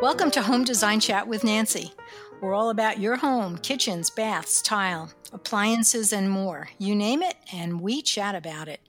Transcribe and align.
Welcome 0.00 0.30
to 0.32 0.42
Home 0.42 0.64
Design 0.64 1.00
Chat 1.00 1.28
with 1.28 1.44
Nancy. 1.44 1.92
We're 2.40 2.54
all 2.54 2.70
about 2.70 3.00
your 3.00 3.16
home, 3.16 3.58
kitchens, 3.58 4.08
baths, 4.10 4.62
tile, 4.62 5.10
appliances, 5.32 6.12
and 6.12 6.30
more. 6.30 6.70
You 6.78 6.94
name 6.94 7.22
it, 7.22 7.36
and 7.52 7.80
we 7.80 8.00
chat 8.00 8.34
about 8.34 8.68
it. 8.68 8.80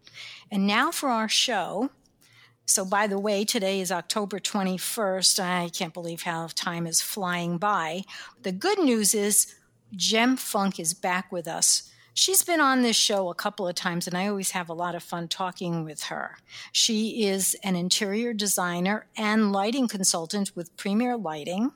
And 0.49 0.65
now 0.65 0.91
for 0.91 1.09
our 1.09 1.27
show. 1.27 1.89
So, 2.65 2.85
by 2.85 3.07
the 3.07 3.19
way, 3.19 3.43
today 3.43 3.81
is 3.81 3.91
October 3.91 4.39
21st. 4.39 5.39
I 5.43 5.69
can't 5.69 5.93
believe 5.93 6.23
how 6.23 6.47
time 6.55 6.87
is 6.87 7.01
flying 7.01 7.57
by. 7.57 8.03
The 8.41 8.53
good 8.53 8.79
news 8.79 9.13
is 9.13 9.55
Jem 9.95 10.37
Funk 10.37 10.79
is 10.79 10.93
back 10.93 11.31
with 11.31 11.47
us. 11.47 11.90
She's 12.13 12.43
been 12.43 12.59
on 12.59 12.81
this 12.81 12.97
show 12.97 13.29
a 13.29 13.35
couple 13.35 13.67
of 13.67 13.75
times, 13.75 14.05
and 14.05 14.17
I 14.17 14.27
always 14.27 14.51
have 14.51 14.69
a 14.69 14.73
lot 14.73 14.95
of 14.95 15.03
fun 15.03 15.27
talking 15.27 15.85
with 15.85 16.03
her. 16.03 16.37
She 16.71 17.25
is 17.25 17.55
an 17.63 17.75
interior 17.75 18.33
designer 18.33 19.07
and 19.15 19.51
lighting 19.51 19.87
consultant 19.87 20.55
with 20.55 20.75
Premier 20.75 21.15
Lighting. 21.15 21.71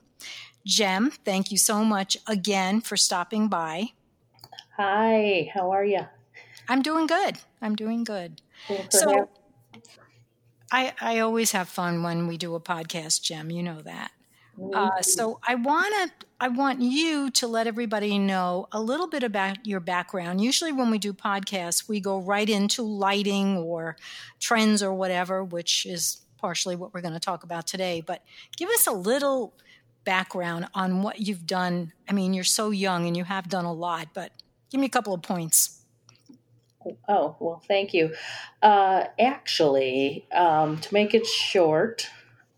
Jem, 0.66 1.12
thank 1.24 1.52
you 1.52 1.58
so 1.58 1.86
much 1.86 2.18
again 2.28 2.82
for 2.82 2.98
stopping 2.98 3.48
by. 3.48 3.90
Hi, 4.78 5.50
how 5.54 5.72
are 5.72 5.86
you? 5.86 6.02
I'm 6.68 6.82
doing 6.82 7.08
good. 7.08 7.38
I'm 7.62 7.76
doing 7.76 8.04
good. 8.04 8.42
So, 8.90 9.30
I, 10.72 10.94
I 11.00 11.20
always 11.20 11.52
have 11.54 11.70
fun 11.70 12.04
when 12.04 12.28
we 12.28 12.38
do 12.38 12.56
a 12.56 12.60
podcast, 12.60 13.22
Jem. 13.22 13.52
You 13.52 13.64
know 13.64 13.82
that. 13.82 14.12
Uh, 14.74 15.02
so 15.02 15.40
I 15.46 15.56
want 15.56 15.94
to 15.94 16.26
I 16.40 16.50
want 16.50 16.82
you 16.82 17.30
to 17.32 17.48
let 17.48 17.66
everybody 17.66 18.20
know 18.20 18.68
a 18.72 18.82
little 18.82 19.08
bit 19.08 19.24
about 19.24 19.66
your 19.66 19.80
background. 19.80 20.42
Usually 20.42 20.72
when 20.72 20.90
we 20.90 20.98
do 20.98 21.14
podcasts, 21.14 21.88
we 21.88 22.00
go 22.00 22.20
right 22.20 22.50
into 22.50 22.84
lighting 22.84 23.58
or 23.58 23.96
trends 24.40 24.84
or 24.84 24.94
whatever, 24.94 25.44
which 25.44 25.86
is 25.86 26.22
partially 26.38 26.76
what 26.76 26.94
we're 26.94 27.02
going 27.02 27.14
to 27.14 27.20
talk 27.20 27.44
about 27.44 27.68
today, 27.68 28.04
but 28.06 28.22
give 28.58 28.70
us 28.70 28.86
a 28.86 28.92
little 28.92 29.54
background 30.04 30.68
on 30.74 31.02
what 31.02 31.22
you've 31.22 31.48
done. 31.48 31.94
I 32.08 32.14
mean, 32.14 32.34
you're 32.34 32.44
so 32.44 32.70
young 32.70 33.08
and 33.08 33.16
you 33.16 33.24
have 33.24 33.50
done 33.50 33.66
a 33.66 33.74
lot, 33.74 34.10
but 34.14 34.32
give 34.70 34.80
me 34.80 34.88
a 34.88 34.90
couple 34.90 35.14
of 35.14 35.22
points. 35.22 35.82
Oh, 37.08 37.36
well, 37.40 37.64
thank 37.68 37.94
you. 37.94 38.14
Uh, 38.62 39.06
actually, 39.20 40.28
um, 40.32 40.80
to 40.82 40.94
make 40.94 41.14
it 41.14 41.26
short, 41.26 42.08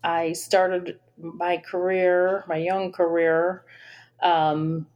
I 0.02 0.34
started 0.34 0.98
my 1.20 1.58
career, 1.58 2.44
my 2.48 2.56
young 2.56 2.92
career, 2.92 3.64
um, 4.22 4.86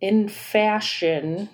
in 0.00 0.28
fashion 0.28 1.48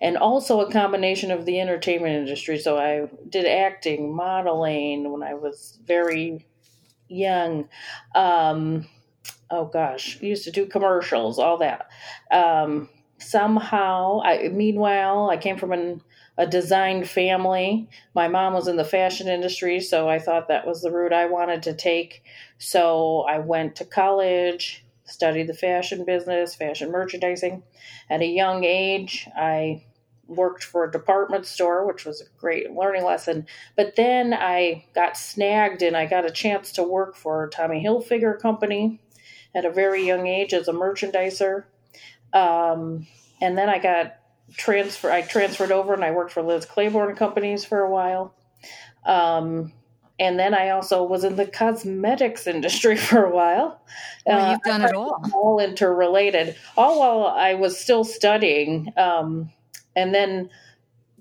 and 0.00 0.16
also 0.16 0.60
a 0.60 0.70
combination 0.70 1.30
of 1.30 1.44
the 1.44 1.60
entertainment 1.60 2.14
industry. 2.14 2.58
So 2.58 2.78
I 2.78 3.08
did 3.28 3.46
acting, 3.46 4.14
modeling 4.14 5.10
when 5.10 5.22
I 5.22 5.34
was 5.34 5.78
very 5.84 6.46
young. 7.08 7.68
Um, 8.14 8.86
oh 9.50 9.64
gosh, 9.66 10.20
used 10.20 10.44
to 10.44 10.52
do 10.52 10.66
commercials, 10.66 11.38
all 11.38 11.58
that. 11.58 11.88
Um, 12.30 12.88
somehow, 13.18 14.20
I, 14.24 14.48
meanwhile, 14.48 15.30
I 15.30 15.36
came 15.36 15.56
from 15.56 15.72
an, 15.72 16.02
a 16.36 16.46
design 16.46 17.04
family. 17.04 17.88
My 18.14 18.28
mom 18.28 18.54
was 18.54 18.68
in 18.68 18.76
the 18.76 18.84
fashion 18.84 19.26
industry, 19.26 19.80
so 19.80 20.08
I 20.08 20.20
thought 20.20 20.48
that 20.48 20.66
was 20.66 20.82
the 20.82 20.92
route 20.92 21.12
I 21.12 21.26
wanted 21.26 21.64
to 21.64 21.74
take. 21.74 22.22
So 22.58 23.22
I 23.22 23.38
went 23.38 23.76
to 23.76 23.84
college, 23.84 24.84
studied 25.04 25.46
the 25.46 25.54
fashion 25.54 26.04
business, 26.04 26.54
fashion 26.54 26.90
merchandising. 26.90 27.62
At 28.10 28.20
a 28.20 28.26
young 28.26 28.64
age, 28.64 29.28
I 29.36 29.84
worked 30.26 30.62
for 30.62 30.84
a 30.84 30.90
department 30.90 31.46
store, 31.46 31.86
which 31.86 32.04
was 32.04 32.20
a 32.20 32.38
great 32.38 32.70
learning 32.72 33.04
lesson. 33.04 33.46
But 33.76 33.96
then 33.96 34.34
I 34.34 34.84
got 34.94 35.16
snagged 35.16 35.82
and 35.82 35.96
I 35.96 36.06
got 36.06 36.26
a 36.26 36.30
chance 36.30 36.72
to 36.72 36.82
work 36.82 37.16
for 37.16 37.48
Tommy 37.48 37.82
Hilfiger 37.82 38.38
Company 38.38 39.00
at 39.54 39.64
a 39.64 39.70
very 39.70 40.06
young 40.06 40.26
age 40.26 40.52
as 40.52 40.68
a 40.68 40.72
merchandiser. 40.72 41.64
Um, 42.32 43.06
and 43.40 43.56
then 43.56 43.70
I 43.70 43.78
got 43.78 44.16
transfer. 44.56 45.10
I 45.10 45.22
transferred 45.22 45.72
over 45.72 45.94
and 45.94 46.04
I 46.04 46.10
worked 46.10 46.32
for 46.32 46.42
Liz 46.42 46.66
Claiborne 46.66 47.16
Companies 47.16 47.64
for 47.64 47.80
a 47.80 47.90
while. 47.90 48.34
Um, 49.06 49.72
and 50.20 50.38
then 50.38 50.52
I 50.52 50.70
also 50.70 51.04
was 51.04 51.22
in 51.22 51.36
the 51.36 51.46
cosmetics 51.46 52.46
industry 52.46 52.96
for 53.08 53.24
a 53.24 53.30
while. 53.30 53.80
Well, 54.26 54.50
you've 54.50 54.60
uh, 54.66 54.68
done 54.68 54.82
it 54.82 54.94
all. 54.94 55.22
All 55.32 55.60
interrelated. 55.60 56.56
All 56.76 57.00
while 57.00 57.26
I 57.26 57.54
was 57.54 57.78
still 57.78 58.04
studying, 58.04 58.92
um, 58.96 59.52
and 59.94 60.14
then 60.14 60.50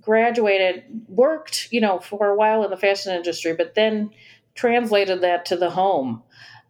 graduated, 0.02 0.84
worked, 1.10 1.68
you 1.72 1.82
know, 1.82 2.00
for 2.00 2.28
a 2.28 2.36
while 2.36 2.64
in 2.64 2.70
the 2.70 2.78
fashion 2.78 3.14
industry, 3.14 3.54
but 3.54 3.76
then 3.76 4.12
translated 4.56 5.22
that 5.22 5.46
to 5.46 5.58
the 5.58 5.70
home, 5.70 6.24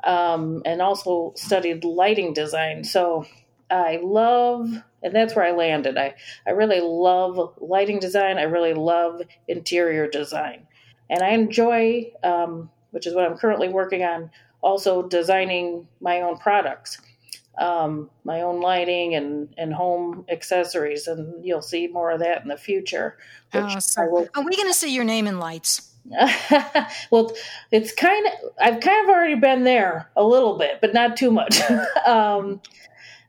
um, 0.04 0.62
and 0.66 0.82
also 0.82 1.34
studied 1.36 1.84
lighting 1.84 2.34
design. 2.34 2.84
So 2.84 3.26
I 3.70 4.00
love, 4.04 4.70
and 5.02 5.16
that's 5.16 5.36
where 5.36 5.46
I 5.46 5.52
landed. 5.52 5.98
I 5.98 6.16
I 6.46 6.52
really 6.52 6.82
love 6.82 7.54
lighting 7.60 8.00
design. 8.00 8.38
I 8.38 8.44
really 8.44 8.74
love 8.74 9.22
interior 9.48 10.10
design 10.10 10.68
and 11.10 11.22
I 11.22 11.30
enjoy, 11.30 12.12
um, 12.24 12.70
which 12.92 13.08
is 13.08 13.14
what 13.14 13.26
I'm 13.26 13.38
currently 13.38 13.70
working 13.70 14.04
on, 14.04 14.30
also 14.62 15.08
designing 15.08 15.88
my 16.02 16.22
own 16.22 16.38
products, 16.38 17.00
um, 17.58 18.10
my 18.24 18.42
own 18.42 18.62
lighting 18.62 19.16
and, 19.16 19.54
and 19.58 19.74
home 19.74 20.26
accessories, 20.30 21.08
and 21.08 21.44
you'll 21.44 21.62
see 21.62 21.88
more 21.88 22.12
of 22.12 22.20
that 22.20 22.42
in 22.42 22.48
the 22.48 22.58
future. 22.58 23.18
Awesome. 23.54 24.12
Will... 24.12 24.28
Are 24.36 24.44
we 24.44 24.56
going 24.56 24.68
to 24.68 24.74
see 24.74 24.94
your 24.94 25.04
name 25.04 25.28
in 25.28 25.40
lights? 25.40 25.94
well, 27.12 27.34
it's 27.72 27.94
kind 27.94 28.28
of 28.28 28.34
I've 28.62 28.80
kind 28.80 29.04
of 29.04 29.14
already 29.14 29.36
been 29.36 29.64
there 29.64 30.10
a 30.16 30.24
little 30.24 30.58
bit, 30.58 30.80
but 30.80 30.94
not 30.94 31.18
too 31.18 31.32
much. 31.32 31.60
um, 32.06 32.62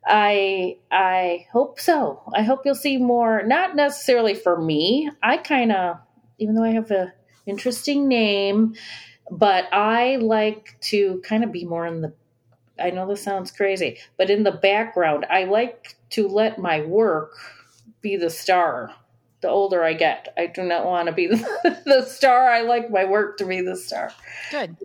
I 0.07 0.79
I 0.91 1.47
hope 1.53 1.81
so. 1.81 2.23
I 2.35 2.43
hope 2.43 2.61
you'll 2.65 2.75
see 2.75 2.99
more. 2.99 3.43
Not 3.45 3.75
necessarily 3.75 4.35
for 4.35 4.61
me. 4.61 5.11
I 5.23 5.39
kind 5.39 5.73
of, 5.73 5.99
even 6.39 6.55
though 6.55 6.65
I 6.65 6.71
have 6.71 6.91
a 6.91 7.13
interesting 7.49 8.09
name, 8.09 8.75
but 9.31 9.73
I 9.73 10.17
like 10.17 10.77
to 10.83 11.21
kind 11.25 11.45
of 11.45 11.53
be 11.53 11.65
more 11.65 11.87
in 11.87 12.03
the 12.03 12.13
I 12.81 12.91
know 12.91 13.09
this 13.09 13.23
sounds 13.23 13.51
crazy, 13.51 13.99
but 14.17 14.31
in 14.31 14.45
the 14.45 14.53
background, 14.53 15.27
I 15.29 15.45
like 15.45 15.97
to 16.11 16.29
let 16.29 16.59
my 16.59 16.81
work 16.83 17.37
be 18.01 18.17
the 18.17 18.31
star 18.31 18.95
the 19.41 19.49
older 19.49 19.85
I 19.85 19.93
get. 19.93 20.35
I 20.37 20.47
do 20.47 20.65
not 20.65 20.85
want 20.85 21.07
to 21.07 21.13
be 21.13 21.29
the, 21.29 21.81
the, 21.85 22.03
star. 22.03 22.51
I 22.51 22.63
like 22.63 22.91
my 22.91 23.05
work 23.05 23.39
to 23.39 23.47
be 23.47 23.61
the 23.61 23.77
star. 23.77 24.13
Good. 24.51 24.77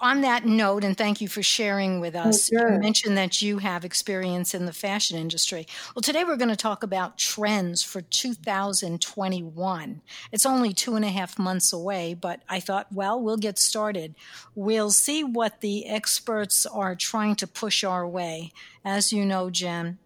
On 0.00 0.22
that 0.22 0.44
note, 0.44 0.82
and 0.82 0.96
thank 0.96 1.20
you 1.20 1.28
for 1.28 1.42
sharing 1.42 2.00
with 2.00 2.16
oh, 2.16 2.20
us, 2.20 2.50
oh, 2.52 2.58
sure. 2.58 2.74
you 2.74 2.80
mentioned 2.80 3.16
that 3.16 3.40
you 3.40 3.58
have 3.58 3.84
experience 3.84 4.54
in 4.54 4.66
the 4.66 4.72
fashion 4.72 5.16
industry. 5.16 5.68
Well, 5.94 6.02
today 6.02 6.24
we're 6.24 6.36
going 6.36 6.48
to 6.48 6.56
talk 6.56 6.82
about 6.82 7.16
trends 7.16 7.82
for 7.82 8.00
2021. 8.00 10.02
It's 10.32 10.46
only 10.46 10.72
two 10.72 10.96
and 10.96 11.04
a 11.04 11.08
half 11.08 11.38
months 11.38 11.72
away, 11.72 12.14
but 12.14 12.42
I 12.48 12.58
thought, 12.58 12.92
well, 12.92 13.20
we'll 13.20 13.36
get 13.36 13.58
started. 13.58 14.16
We'll 14.56 14.90
see 14.90 15.22
what 15.22 15.60
the 15.60 15.86
experts 15.86 16.66
are 16.66 16.96
trying 16.96 17.36
to 17.36 17.46
push 17.46 17.84
our 17.84 18.06
way. 18.06 18.52
As 18.84 19.12
you 19.12 19.24
know, 19.24 19.50
Jem, 19.50 19.98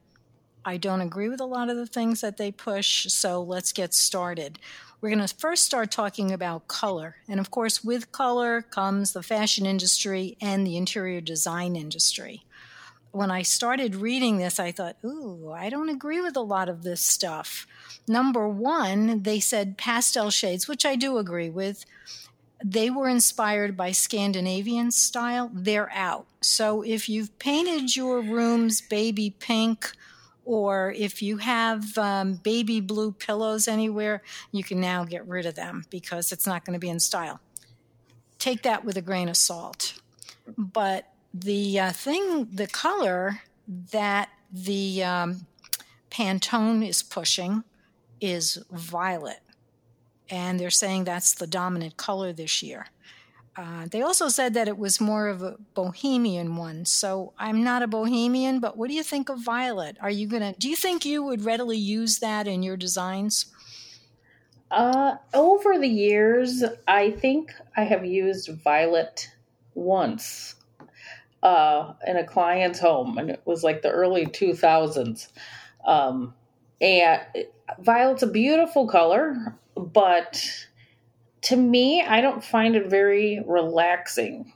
I 0.64 0.76
don't 0.76 1.00
agree 1.00 1.28
with 1.28 1.40
a 1.40 1.46
lot 1.46 1.70
of 1.70 1.76
the 1.76 1.86
things 1.86 2.20
that 2.20 2.36
they 2.36 2.52
push, 2.52 3.06
so 3.10 3.42
let's 3.42 3.72
get 3.72 3.94
started. 3.94 4.58
We're 5.00 5.08
going 5.08 5.26
to 5.26 5.34
first 5.34 5.64
start 5.64 5.90
talking 5.90 6.30
about 6.30 6.68
color. 6.68 7.16
And 7.26 7.40
of 7.40 7.50
course, 7.50 7.82
with 7.82 8.12
color 8.12 8.60
comes 8.60 9.12
the 9.12 9.22
fashion 9.22 9.64
industry 9.64 10.36
and 10.40 10.66
the 10.66 10.76
interior 10.76 11.22
design 11.22 11.74
industry. 11.76 12.42
When 13.12 13.30
I 13.30 13.42
started 13.42 13.96
reading 13.96 14.36
this, 14.36 14.60
I 14.60 14.70
thought, 14.70 14.96
ooh, 15.04 15.50
I 15.50 15.70
don't 15.70 15.88
agree 15.88 16.20
with 16.20 16.36
a 16.36 16.42
lot 16.42 16.68
of 16.68 16.82
this 16.82 17.00
stuff. 17.00 17.66
Number 18.06 18.46
one, 18.46 19.22
they 19.22 19.40
said 19.40 19.78
pastel 19.78 20.30
shades, 20.30 20.68
which 20.68 20.84
I 20.84 20.94
do 20.96 21.16
agree 21.16 21.50
with. 21.50 21.86
They 22.62 22.90
were 22.90 23.08
inspired 23.08 23.76
by 23.76 23.92
Scandinavian 23.92 24.90
style. 24.90 25.50
They're 25.52 25.90
out. 25.92 26.26
So 26.42 26.82
if 26.82 27.08
you've 27.08 27.36
painted 27.38 27.96
your 27.96 28.20
rooms 28.20 28.82
baby 28.82 29.34
pink, 29.38 29.92
or 30.50 30.92
if 30.96 31.22
you 31.22 31.36
have 31.36 31.96
um, 31.96 32.34
baby 32.34 32.80
blue 32.80 33.12
pillows 33.12 33.68
anywhere, 33.68 34.20
you 34.50 34.64
can 34.64 34.80
now 34.80 35.04
get 35.04 35.24
rid 35.28 35.46
of 35.46 35.54
them 35.54 35.84
because 35.90 36.32
it's 36.32 36.44
not 36.44 36.64
going 36.64 36.72
to 36.72 36.80
be 36.80 36.88
in 36.88 36.98
style. 36.98 37.38
Take 38.40 38.62
that 38.62 38.84
with 38.84 38.96
a 38.96 39.00
grain 39.00 39.28
of 39.28 39.36
salt. 39.36 40.00
But 40.58 41.06
the 41.32 41.78
uh, 41.78 41.92
thing, 41.92 42.48
the 42.52 42.66
color 42.66 43.42
that 43.92 44.30
the 44.52 45.04
um, 45.04 45.46
Pantone 46.10 46.84
is 46.84 47.04
pushing 47.04 47.62
is 48.20 48.58
violet. 48.72 49.38
And 50.30 50.58
they're 50.58 50.68
saying 50.70 51.04
that's 51.04 51.32
the 51.32 51.46
dominant 51.46 51.96
color 51.96 52.32
this 52.32 52.60
year. 52.60 52.88
Uh, 53.56 53.86
they 53.90 54.02
also 54.02 54.28
said 54.28 54.54
that 54.54 54.68
it 54.68 54.78
was 54.78 55.00
more 55.00 55.28
of 55.28 55.42
a 55.42 55.56
bohemian 55.74 56.56
one. 56.56 56.84
So 56.86 57.34
I'm 57.38 57.62
not 57.64 57.82
a 57.82 57.88
bohemian, 57.88 58.60
but 58.60 58.76
what 58.76 58.88
do 58.88 58.94
you 58.94 59.02
think 59.02 59.28
of 59.28 59.40
violet? 59.44 59.96
Are 60.00 60.10
you 60.10 60.26
gonna? 60.28 60.54
Do 60.58 60.68
you 60.68 60.76
think 60.76 61.04
you 61.04 61.22
would 61.24 61.44
readily 61.44 61.76
use 61.78 62.20
that 62.20 62.46
in 62.48 62.62
your 62.62 62.76
designs? 62.76 63.46
Uh, 64.70 65.16
over 65.34 65.78
the 65.78 65.88
years, 65.88 66.62
I 66.88 67.10
think 67.12 67.52
I 67.76 67.82
have 67.84 68.04
used 68.04 68.48
violet 68.64 69.28
once. 69.74 70.54
uh, 71.42 71.94
in 72.06 72.16
a 72.16 72.24
client's 72.24 72.80
home, 72.80 73.18
and 73.18 73.30
it 73.30 73.42
was 73.44 73.64
like 73.64 73.82
the 73.82 73.90
early 73.90 74.26
2000s. 74.26 75.28
Um, 75.84 76.34
and 76.80 77.22
violet's 77.80 78.22
a 78.22 78.26
beautiful 78.26 78.86
color, 78.88 79.56
but 79.76 80.68
to 81.42 81.56
me, 81.56 82.02
I 82.02 82.20
don't 82.20 82.44
find 82.44 82.76
it 82.76 82.88
very 82.88 83.42
relaxing. 83.46 84.52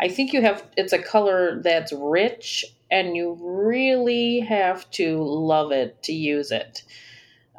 I 0.00 0.08
think 0.08 0.32
you 0.32 0.40
have 0.42 0.64
it's 0.76 0.92
a 0.92 1.02
color 1.02 1.60
that's 1.62 1.92
rich 1.92 2.64
and 2.90 3.16
you 3.16 3.38
really 3.40 4.40
have 4.40 4.90
to 4.92 5.22
love 5.22 5.72
it 5.72 6.02
to 6.04 6.12
use 6.12 6.50
it. 6.50 6.82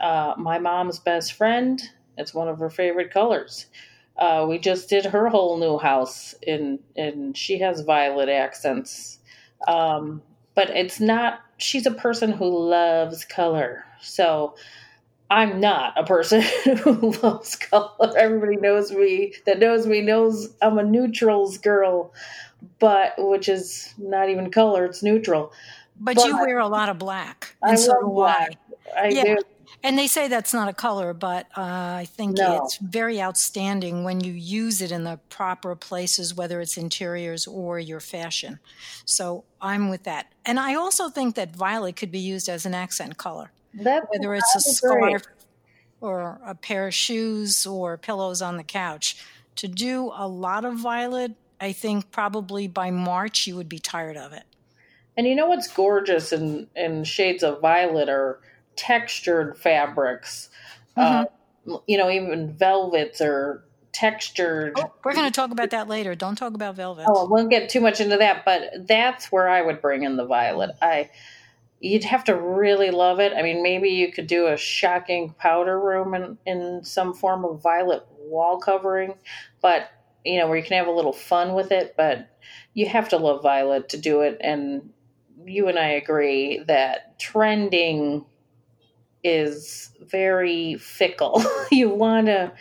Uh, 0.01 0.33
my 0.37 0.57
mom's 0.57 0.99
best 0.99 1.33
friend, 1.33 1.81
it's 2.17 2.33
one 2.33 2.47
of 2.47 2.59
her 2.59 2.69
favorite 2.69 3.11
colors. 3.11 3.67
Uh, 4.17 4.45
we 4.47 4.57
just 4.59 4.89
did 4.89 5.05
her 5.05 5.29
whole 5.29 5.57
new 5.57 5.77
house, 5.77 6.35
and 6.45 6.79
and 6.95 7.35
she 7.37 7.59
has 7.59 7.81
violet 7.81 8.29
accents. 8.29 9.19
Um, 9.67 10.21
but 10.53 10.69
it's 10.71 10.99
not. 10.99 11.39
She's 11.57 11.85
a 11.85 11.91
person 11.91 12.31
who 12.31 12.69
loves 12.69 13.23
color, 13.25 13.85
so 14.01 14.55
I'm 15.31 15.61
not 15.61 15.97
a 15.97 16.03
person 16.03 16.41
who 16.83 17.13
loves 17.23 17.55
color. 17.55 18.17
Everybody 18.17 18.57
knows 18.57 18.91
me 18.91 19.33
that 19.45 19.59
knows 19.59 19.87
me 19.87 20.01
knows 20.01 20.53
I'm 20.61 20.77
a 20.77 20.83
neutrals 20.83 21.57
girl, 21.57 22.13
but 22.79 23.13
which 23.17 23.47
is 23.47 23.93
not 23.97 24.29
even 24.29 24.51
color; 24.51 24.85
it's 24.85 25.01
neutral. 25.01 25.53
But, 25.99 26.17
but 26.17 26.25
you 26.25 26.37
wear 26.37 26.59
a 26.59 26.67
lot 26.67 26.89
of 26.89 26.99
black, 26.99 27.55
and 27.61 27.71
I 27.71 27.75
so 27.75 27.93
love 27.93 28.13
black. 28.13 28.57
I 28.95 29.07
yeah. 29.07 29.23
do. 29.23 29.37
And 29.83 29.97
they 29.97 30.05
say 30.05 30.27
that's 30.27 30.53
not 30.53 30.67
a 30.67 30.73
color, 30.73 31.13
but 31.13 31.47
uh, 31.57 31.61
I 31.61 32.07
think 32.07 32.37
no. 32.37 32.63
it's 32.63 32.77
very 32.77 33.19
outstanding 33.19 34.03
when 34.03 34.19
you 34.19 34.33
use 34.33 34.79
it 34.81 34.91
in 34.91 35.05
the 35.05 35.17
proper 35.29 35.75
places, 35.75 36.35
whether 36.35 36.61
it's 36.61 36.77
interiors 36.77 37.47
or 37.47 37.79
your 37.79 37.99
fashion. 37.99 38.59
So 39.05 39.43
I'm 39.59 39.89
with 39.89 40.03
that. 40.03 40.31
And 40.45 40.59
I 40.59 40.75
also 40.75 41.09
think 41.09 41.33
that 41.35 41.55
violet 41.55 41.95
could 41.95 42.11
be 42.11 42.19
used 42.19 42.47
as 42.47 42.65
an 42.67 42.75
accent 42.75 43.17
color, 43.17 43.51
whether 43.73 44.35
it's 44.35 44.55
a 44.55 44.59
scarf 44.59 45.23
or 45.99 46.39
a 46.43 46.55
pair 46.55 46.87
of 46.87 46.93
shoes 46.93 47.65
or 47.65 47.97
pillows 47.97 48.41
on 48.41 48.57
the 48.57 48.63
couch. 48.63 49.23
To 49.57 49.67
do 49.67 50.11
a 50.15 50.27
lot 50.27 50.65
of 50.65 50.75
violet, 50.75 51.33
I 51.59 51.71
think 51.73 52.11
probably 52.11 52.67
by 52.67 52.89
March 52.89 53.45
you 53.47 53.55
would 53.55 53.69
be 53.69 53.79
tired 53.79 54.17
of 54.17 54.33
it. 54.33 54.43
And 55.15 55.27
you 55.27 55.35
know 55.35 55.47
what's 55.47 55.67
gorgeous 55.67 56.31
in, 56.31 56.67
in 56.75 57.03
shades 57.03 57.43
of 57.43 57.61
violet 57.61 58.09
are 58.09 58.39
textured 58.75 59.57
fabrics. 59.57 60.49
Uh, 60.97 61.25
mm-hmm. 61.25 61.73
Uh, 61.73 61.77
you 61.87 61.97
know, 61.97 62.09
even 62.09 62.53
velvets 62.53 63.21
or 63.21 63.63
textured. 63.91 64.73
Oh, 64.77 64.91
we're 65.03 65.13
going 65.13 65.27
to 65.27 65.31
talk 65.31 65.51
about 65.51 65.69
that 65.71 65.87
later. 65.87 66.15
Don't 66.15 66.35
talk 66.35 66.55
about 66.55 66.75
velvet. 66.75 67.05
Oh, 67.07 67.25
we 67.25 67.31
won't 67.33 67.51
get 67.51 67.69
too 67.69 67.81
much 67.81 68.01
into 68.01 68.17
that, 68.17 68.45
but 68.45 68.87
that's 68.87 69.31
where 69.31 69.47
I 69.47 69.61
would 69.61 69.81
bring 69.81 70.03
in 70.03 70.15
the 70.15 70.25
violet. 70.25 70.71
I 70.81 71.11
you'd 71.81 72.03
have 72.03 72.23
to 72.23 72.35
really 72.35 72.91
love 72.91 73.19
it. 73.19 73.33
I 73.33 73.41
mean, 73.41 73.63
maybe 73.63 73.89
you 73.89 74.11
could 74.11 74.27
do 74.27 74.47
a 74.47 74.55
shocking 74.55 75.33
powder 75.39 75.79
room 75.79 76.13
in, 76.13 76.37
in 76.45 76.83
some 76.83 77.13
form 77.13 77.43
of 77.43 77.61
violet 77.61 78.05
wall 78.19 78.59
covering, 78.59 79.15
but 79.61 79.89
you 80.23 80.39
know, 80.39 80.47
where 80.47 80.57
you 80.57 80.63
can 80.63 80.77
have 80.77 80.87
a 80.87 80.91
little 80.91 81.13
fun 81.13 81.53
with 81.55 81.71
it, 81.71 81.95
but 81.97 82.29
you 82.75 82.87
have 82.87 83.09
to 83.09 83.17
love 83.17 83.41
violet 83.41 83.89
to 83.89 83.97
do 83.97 84.21
it. 84.21 84.37
And 84.39 84.91
you 85.43 85.67
and 85.67 85.79
I 85.79 85.87
agree 85.87 86.63
that 86.67 87.19
trending 87.19 88.25
is 89.23 89.89
very 90.01 90.75
fickle. 90.75 91.43
you 91.71 91.89
want 91.89 92.27
to 92.27 92.51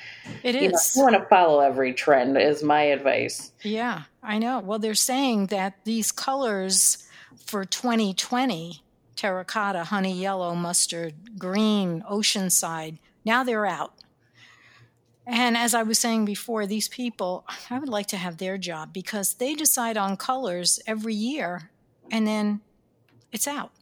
It 0.43 0.55
is. 0.55 0.62
You, 0.62 0.69
know, 0.70 0.78
you 0.94 1.12
want 1.12 1.23
to 1.23 1.28
follow 1.28 1.61
every 1.61 1.93
trend 1.93 2.38
is 2.38 2.62
my 2.62 2.82
advice. 2.82 3.52
Yeah, 3.62 4.05
I 4.23 4.38
know. 4.38 4.61
Well, 4.61 4.78
they're 4.78 4.94
saying 4.94 5.46
that 5.46 5.84
these 5.84 6.12
colors 6.12 7.06
for 7.46 7.64
2020, 7.64 8.82
terracotta, 9.20 9.84
honey 9.84 10.19
yellow, 10.19 10.55
mustard, 10.55 11.38
green, 11.38 12.02
oceanside, 12.11 12.99
now 13.25 13.44
they're 13.44 13.67
out. 13.67 13.94
And 15.26 15.56
as 15.56 15.75
I 15.75 15.82
was 15.82 15.99
saying 15.99 16.25
before, 16.25 16.67
these 16.67 16.88
people, 16.88 17.44
I 17.69 17.78
would 17.78 17.88
like 17.88 18.06
to 18.08 18.17
have 18.17 18.38
their 18.38 18.58
job 18.58 18.93
because 18.93 19.34
they 19.34 19.55
decide 19.55 19.96
on 19.96 20.17
colors 20.17 20.81
every 20.87 21.14
year 21.14 21.70
and 22.11 22.26
then 22.26 22.62
it's 23.31 23.46
out. 23.46 23.72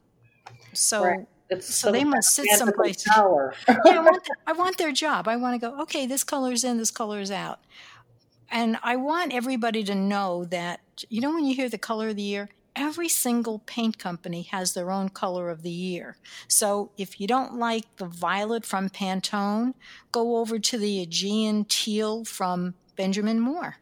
So 0.73 1.05
right 1.05 1.26
it's 1.50 1.75
so 1.75 1.91
they 1.91 2.05
must 2.05 2.34
sit 2.34 2.46
someplace. 2.50 3.05
yeah, 3.17 3.50
I 3.67 4.00
want, 4.00 4.29
I 4.46 4.52
want 4.52 4.76
their 4.76 4.93
job. 4.93 5.29
I 5.29 5.37
want 5.37 5.61
to 5.61 5.67
go. 5.67 5.81
Okay, 5.82 6.06
this 6.06 6.25
color 6.25 6.52
is 6.52 6.64
in, 6.64 6.76
this 6.76 6.91
color 6.91 7.20
is 7.20 7.31
out, 7.31 7.61
and 8.50 8.79
I 8.82 8.96
want 8.96 9.32
everybody 9.32 9.82
to 9.84 9.94
know 9.94 10.44
that 10.46 10.81
you 11.08 11.20
know 11.20 11.32
when 11.32 11.44
you 11.46 11.55
hear 11.55 11.69
the 11.69 11.79
color 11.79 12.08
of 12.08 12.17
the 12.17 12.23
year, 12.23 12.50
every 12.79 13.09
single 13.09 13.59
paint 13.61 13.99
company 13.99 14.43
has 14.43 14.75
their 14.75 14.91
own 14.91 15.09
color 15.09 15.51
of 15.51 15.63
the 15.63 15.71
year. 15.71 16.17
So 16.47 16.91
if 16.97 17.21
you 17.21 17.27
don't 17.27 17.55
like 17.55 17.97
the 17.97 18.07
violet 18.07 18.65
from 18.65 18.89
Pantone, 18.89 19.75
go 20.13 20.37
over 20.39 20.59
to 20.59 20.79
the 20.79 21.01
Aegean 21.01 21.65
teal 21.65 22.25
from 22.25 22.75
Benjamin 22.97 23.41
Moore. 23.41 23.77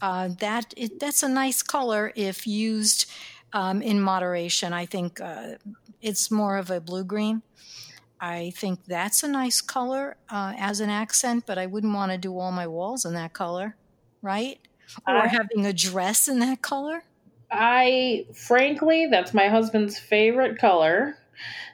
Uh, 0.00 0.28
that 0.38 0.72
it, 0.76 0.98
that's 0.98 1.22
a 1.22 1.28
nice 1.28 1.62
color 1.62 2.12
if 2.16 2.46
used 2.46 3.10
um, 3.52 3.82
in 3.82 4.00
moderation. 4.00 4.72
I 4.72 4.86
think 4.86 5.20
uh, 5.20 5.54
it's 6.00 6.30
more 6.30 6.56
of 6.56 6.70
a 6.70 6.80
blue 6.80 7.04
green. 7.04 7.42
I 8.20 8.52
think 8.56 8.84
that's 8.86 9.22
a 9.22 9.28
nice 9.28 9.60
color 9.60 10.16
uh, 10.28 10.52
as 10.58 10.80
an 10.80 10.90
accent, 10.90 11.44
but 11.46 11.58
I 11.58 11.66
wouldn't 11.66 11.94
want 11.94 12.12
to 12.12 12.18
do 12.18 12.38
all 12.38 12.52
my 12.52 12.66
walls 12.66 13.04
in 13.04 13.14
that 13.14 13.32
color, 13.32 13.76
right? 14.20 14.58
Or 15.06 15.26
having 15.26 15.64
a 15.64 15.72
dress 15.72 16.28
in 16.28 16.38
that 16.40 16.60
color. 16.62 17.04
I, 17.50 18.26
frankly, 18.34 19.06
that's 19.10 19.34
my 19.34 19.48
husband's 19.48 19.98
favorite 19.98 20.58
color. 20.58 21.16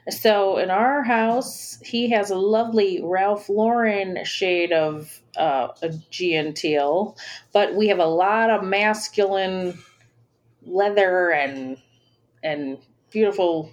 So 0.09 0.57
in 0.57 0.71
our 0.71 1.03
house, 1.03 1.79
he 1.83 2.09
has 2.11 2.31
a 2.31 2.37
lovely 2.37 3.01
Ralph 3.03 3.49
Lauren 3.49 4.23
shade 4.23 4.71
of 4.71 5.21
uh, 5.35 5.69
Aegean 5.81 6.53
teal, 6.53 7.17
but 7.51 7.75
we 7.75 7.89
have 7.89 7.99
a 7.99 8.05
lot 8.05 8.49
of 8.49 8.63
masculine 8.63 9.77
leather 10.65 11.31
and 11.31 11.77
and 12.43 12.77
beautiful 13.09 13.71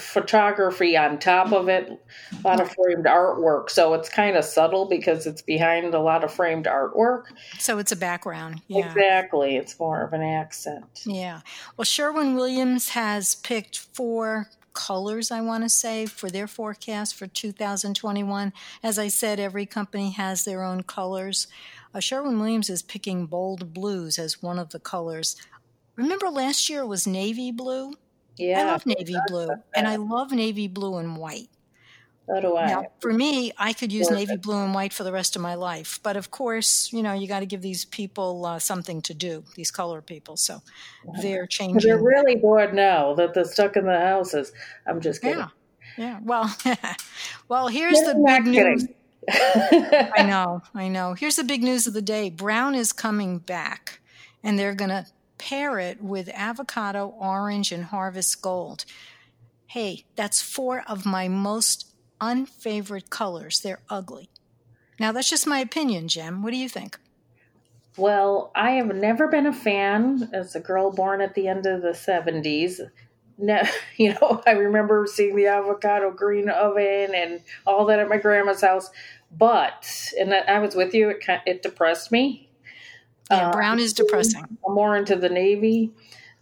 photography 0.00 0.96
on 0.96 1.18
top 1.18 1.52
of 1.52 1.68
it, 1.68 1.90
a 2.32 2.48
lot 2.48 2.60
of 2.60 2.72
framed 2.72 3.04
artwork. 3.04 3.70
So 3.70 3.94
it's 3.94 4.08
kind 4.08 4.36
of 4.36 4.44
subtle 4.44 4.86
because 4.86 5.26
it's 5.26 5.42
behind 5.42 5.94
a 5.94 6.00
lot 6.00 6.24
of 6.24 6.32
framed 6.32 6.66
artwork. 6.66 7.24
So 7.58 7.78
it's 7.78 7.92
a 7.92 7.96
background. 7.96 8.62
Yeah. 8.68 8.86
Exactly. 8.86 9.56
It's 9.56 9.78
more 9.78 10.02
of 10.02 10.12
an 10.12 10.22
accent. 10.22 11.02
Yeah. 11.04 11.40
Well, 11.76 11.84
Sherwin 11.84 12.34
Williams 12.34 12.90
has 12.90 13.34
picked 13.36 13.78
four 13.78 14.48
colors, 14.72 15.30
I 15.30 15.40
want 15.40 15.64
to 15.64 15.68
say, 15.68 16.06
for 16.06 16.30
their 16.30 16.46
forecast 16.46 17.14
for 17.14 17.26
2021. 17.26 18.52
As 18.82 18.98
I 18.98 19.08
said, 19.08 19.40
every 19.40 19.66
company 19.66 20.10
has 20.10 20.44
their 20.44 20.62
own 20.62 20.82
colors. 20.82 21.48
Uh, 21.94 22.00
Sherwin 22.00 22.38
Williams 22.38 22.70
is 22.70 22.82
picking 22.82 23.26
bold 23.26 23.74
blues 23.74 24.18
as 24.18 24.42
one 24.42 24.58
of 24.58 24.70
the 24.70 24.78
colors. 24.78 25.36
Remember 25.96 26.28
last 26.30 26.68
year 26.70 26.86
was 26.86 27.06
navy 27.06 27.50
blue? 27.50 27.94
Yeah, 28.36 28.62
I 28.62 28.64
love 28.72 28.86
navy 28.86 29.16
blue, 29.28 29.50
and 29.74 29.86
I 29.86 29.96
love 29.96 30.32
navy 30.32 30.68
blue 30.68 30.96
and 30.96 31.16
white. 31.16 31.48
So 32.30 32.40
do 32.40 32.56
I. 32.56 32.66
Now, 32.66 32.84
for 33.00 33.12
me, 33.12 33.50
I 33.58 33.72
could 33.72 33.92
use 33.92 34.10
navy 34.10 34.36
blue 34.36 34.62
and 34.62 34.72
white 34.72 34.92
for 34.92 35.02
the 35.02 35.12
rest 35.12 35.34
of 35.34 35.42
my 35.42 35.54
life. 35.54 35.98
But 36.02 36.16
of 36.16 36.30
course, 36.30 36.92
you 36.92 37.02
know, 37.02 37.12
you 37.12 37.26
got 37.26 37.40
to 37.40 37.46
give 37.46 37.60
these 37.60 37.84
people 37.84 38.46
uh, 38.46 38.58
something 38.60 39.02
to 39.02 39.14
do, 39.14 39.42
these 39.56 39.70
color 39.72 40.00
people. 40.00 40.36
So 40.36 40.62
they're 41.20 41.46
changing. 41.46 41.88
They're 41.88 42.02
really 42.02 42.36
bored 42.36 42.72
now 42.72 43.14
that 43.14 43.34
they're 43.34 43.44
stuck 43.44 43.76
in 43.76 43.84
the 43.84 43.98
houses. 43.98 44.52
I'm 44.86 45.00
just 45.00 45.22
kidding. 45.22 45.38
Yeah. 45.38 45.48
Yeah. 45.98 46.20
Well, 46.22 46.54
well, 47.48 47.68
here's 47.68 47.98
the 48.00 48.22
big 48.24 48.46
news. 48.46 48.86
I 49.28 50.24
know. 50.26 50.62
I 50.74 50.88
know. 50.88 51.14
Here's 51.14 51.36
the 51.36 51.44
big 51.44 51.62
news 51.62 51.86
of 51.86 51.94
the 51.94 52.02
day 52.02 52.30
Brown 52.30 52.74
is 52.74 52.92
coming 52.92 53.38
back, 53.38 54.00
and 54.42 54.58
they're 54.58 54.74
going 54.74 54.90
to 54.90 55.06
pair 55.40 55.78
it 55.78 56.02
with 56.02 56.28
avocado, 56.34 57.08
orange, 57.18 57.72
and 57.72 57.84
harvest 57.84 58.42
gold. 58.42 58.84
Hey, 59.66 60.04
that's 60.14 60.42
four 60.42 60.84
of 60.86 61.06
my 61.06 61.28
most 61.28 61.92
unfavorite 62.20 63.08
colors. 63.08 63.60
They're 63.60 63.80
ugly. 63.88 64.28
Now, 65.00 65.12
that's 65.12 65.30
just 65.30 65.46
my 65.46 65.58
opinion, 65.60 66.08
Jem. 66.08 66.42
What 66.42 66.50
do 66.50 66.58
you 66.58 66.68
think? 66.68 66.98
Well, 67.96 68.52
I 68.54 68.72
have 68.72 68.94
never 68.94 69.28
been 69.28 69.46
a 69.46 69.52
fan 69.52 70.28
as 70.34 70.54
a 70.54 70.60
girl 70.60 70.92
born 70.92 71.22
at 71.22 71.34
the 71.34 71.48
end 71.48 71.64
of 71.64 71.80
the 71.80 71.92
70s. 71.92 72.80
No, 73.38 73.62
you 73.96 74.12
know, 74.12 74.42
I 74.46 74.52
remember 74.52 75.06
seeing 75.08 75.36
the 75.36 75.46
avocado 75.46 76.10
green 76.10 76.50
oven 76.50 77.14
and 77.14 77.40
all 77.66 77.86
that 77.86 77.98
at 77.98 78.10
my 78.10 78.18
grandma's 78.18 78.60
house. 78.60 78.90
But, 79.32 80.12
and 80.18 80.32
that 80.32 80.50
I 80.50 80.58
was 80.58 80.74
with 80.74 80.92
you, 80.92 81.08
it, 81.08 81.24
it 81.46 81.62
depressed 81.62 82.12
me 82.12 82.49
yeah, 83.30 83.48
uh, 83.48 83.52
brown 83.52 83.78
is 83.78 83.92
depressing. 83.92 84.44
I'm 84.66 84.74
more 84.74 84.96
into 84.96 85.16
the 85.16 85.28
navy, 85.28 85.92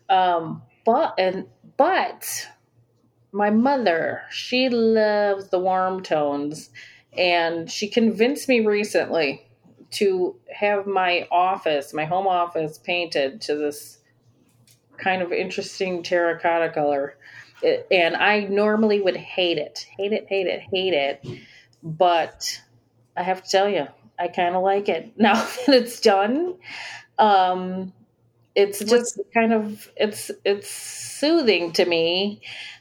um, 0.08 0.62
but 0.84 1.14
and 1.18 1.46
but 1.76 2.48
my 3.32 3.50
mother 3.50 4.22
she 4.30 4.68
loves 4.68 5.48
the 5.48 5.58
warm 5.58 6.02
tones, 6.02 6.70
and 7.12 7.70
she 7.70 7.88
convinced 7.88 8.48
me 8.48 8.60
recently 8.60 9.46
to 9.90 10.36
have 10.54 10.86
my 10.86 11.26
office, 11.30 11.94
my 11.94 12.04
home 12.04 12.26
office, 12.26 12.78
painted 12.78 13.40
to 13.42 13.54
this 13.54 13.98
kind 14.98 15.22
of 15.22 15.32
interesting 15.32 16.02
terracotta 16.02 16.70
color. 16.70 17.16
It, 17.62 17.86
and 17.90 18.14
I 18.14 18.40
normally 18.40 19.00
would 19.00 19.16
hate 19.16 19.58
it, 19.58 19.86
hate 19.96 20.12
it, 20.12 20.26
hate 20.28 20.46
it, 20.46 20.62
hate 20.72 20.94
it. 20.94 21.24
But 21.82 22.62
I 23.16 23.22
have 23.22 23.42
to 23.42 23.48
tell 23.48 23.68
you, 23.68 23.88
I 24.18 24.28
kind 24.28 24.54
of 24.54 24.62
like 24.62 24.88
it 24.88 25.12
now 25.18 25.34
that 25.34 25.74
it's 25.74 26.00
done. 26.00 26.56
Um, 27.18 27.92
it's 28.54 28.80
just 28.80 29.20
kind 29.32 29.52
of 29.52 29.88
it's 29.96 30.30
it's 30.44 30.68
soothing 30.68 31.72
to 31.72 31.84
me. 31.84 32.40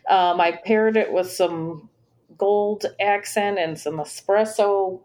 Um, 0.09 0.41
I 0.41 0.53
paired 0.63 0.97
it 0.97 1.11
with 1.11 1.29
some 1.29 1.89
gold 2.37 2.85
accent 2.99 3.59
and 3.59 3.77
some 3.77 3.97
espresso 3.97 5.01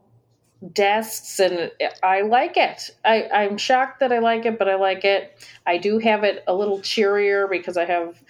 desks 0.72 1.40
and 1.40 1.72
I 2.02 2.22
like 2.22 2.56
it. 2.56 2.90
I, 3.04 3.28
I'm 3.32 3.58
shocked 3.58 4.00
that 4.00 4.12
I 4.12 4.18
like 4.18 4.46
it, 4.46 4.58
but 4.58 4.68
I 4.68 4.76
like 4.76 5.04
it. 5.04 5.44
I 5.66 5.78
do 5.78 5.98
have 5.98 6.24
it 6.24 6.44
a 6.46 6.54
little 6.54 6.80
cheerier 6.80 7.48
because 7.48 7.76
I 7.76 7.84
have 7.84 8.22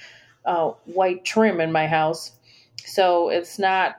uh, 0.45 0.71
white 0.87 1.25
trim 1.25 1.61
in 1.61 1.73
my 1.73 1.87
house. 1.87 2.33
So 2.85 3.29
it's 3.29 3.59
not 3.59 3.97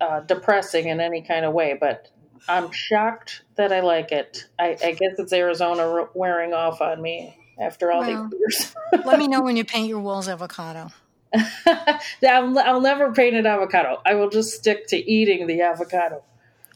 uh, 0.00 0.20
depressing 0.20 0.88
in 0.88 1.00
any 1.00 1.22
kind 1.22 1.44
of 1.44 1.52
way, 1.52 1.76
but 1.78 2.08
I'm 2.48 2.70
shocked 2.72 3.42
that 3.56 3.72
I 3.72 3.80
like 3.80 4.12
it. 4.12 4.46
I, 4.58 4.76
I 4.82 4.92
guess 4.92 5.18
it's 5.18 5.32
Arizona 5.32 6.08
wearing 6.14 6.52
off 6.52 6.80
on 6.80 7.00
me 7.00 7.36
after 7.60 7.92
all 7.92 8.00
well, 8.00 8.28
these 8.28 8.40
years. 8.40 8.74
let 9.04 9.18
me 9.18 9.28
know 9.28 9.42
when 9.42 9.56
you 9.56 9.64
paint 9.64 9.88
your 9.88 10.00
walls 10.00 10.28
avocado. 10.28 10.90
I'll, 12.24 12.58
I'll 12.58 12.80
never 12.80 13.12
paint 13.12 13.36
an 13.36 13.46
avocado. 13.46 14.00
I 14.04 14.14
will 14.14 14.28
just 14.28 14.52
stick 14.52 14.86
to 14.88 14.96
eating 14.96 15.46
the 15.46 15.62
avocado. 15.62 16.22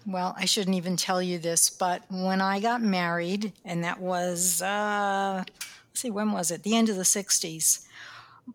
Well, 0.07 0.35
I 0.39 0.45
shouldn't 0.45 0.77
even 0.77 0.97
tell 0.97 1.21
you 1.21 1.39
this, 1.39 1.69
but 1.69 2.03
when 2.09 2.41
I 2.41 2.61
got 2.61 2.81
married, 2.81 3.53
and 3.65 3.83
that 3.83 4.01
was, 4.01 4.63
uh, 4.63 5.43
let's 5.45 6.01
see, 6.01 6.11
when 6.11 6.31
was 6.31 6.53
it? 6.53 6.63
The 6.63 6.77
end 6.77 6.89
of 6.89 6.97
the 6.97 7.03
60s. 7.03 7.85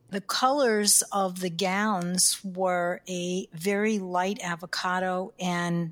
The 0.09 0.21
colors 0.21 1.03
of 1.11 1.41
the 1.41 1.49
gowns 1.49 2.39
were 2.45 3.01
a 3.09 3.47
very 3.53 3.99
light 3.99 4.39
avocado 4.41 5.33
and 5.37 5.91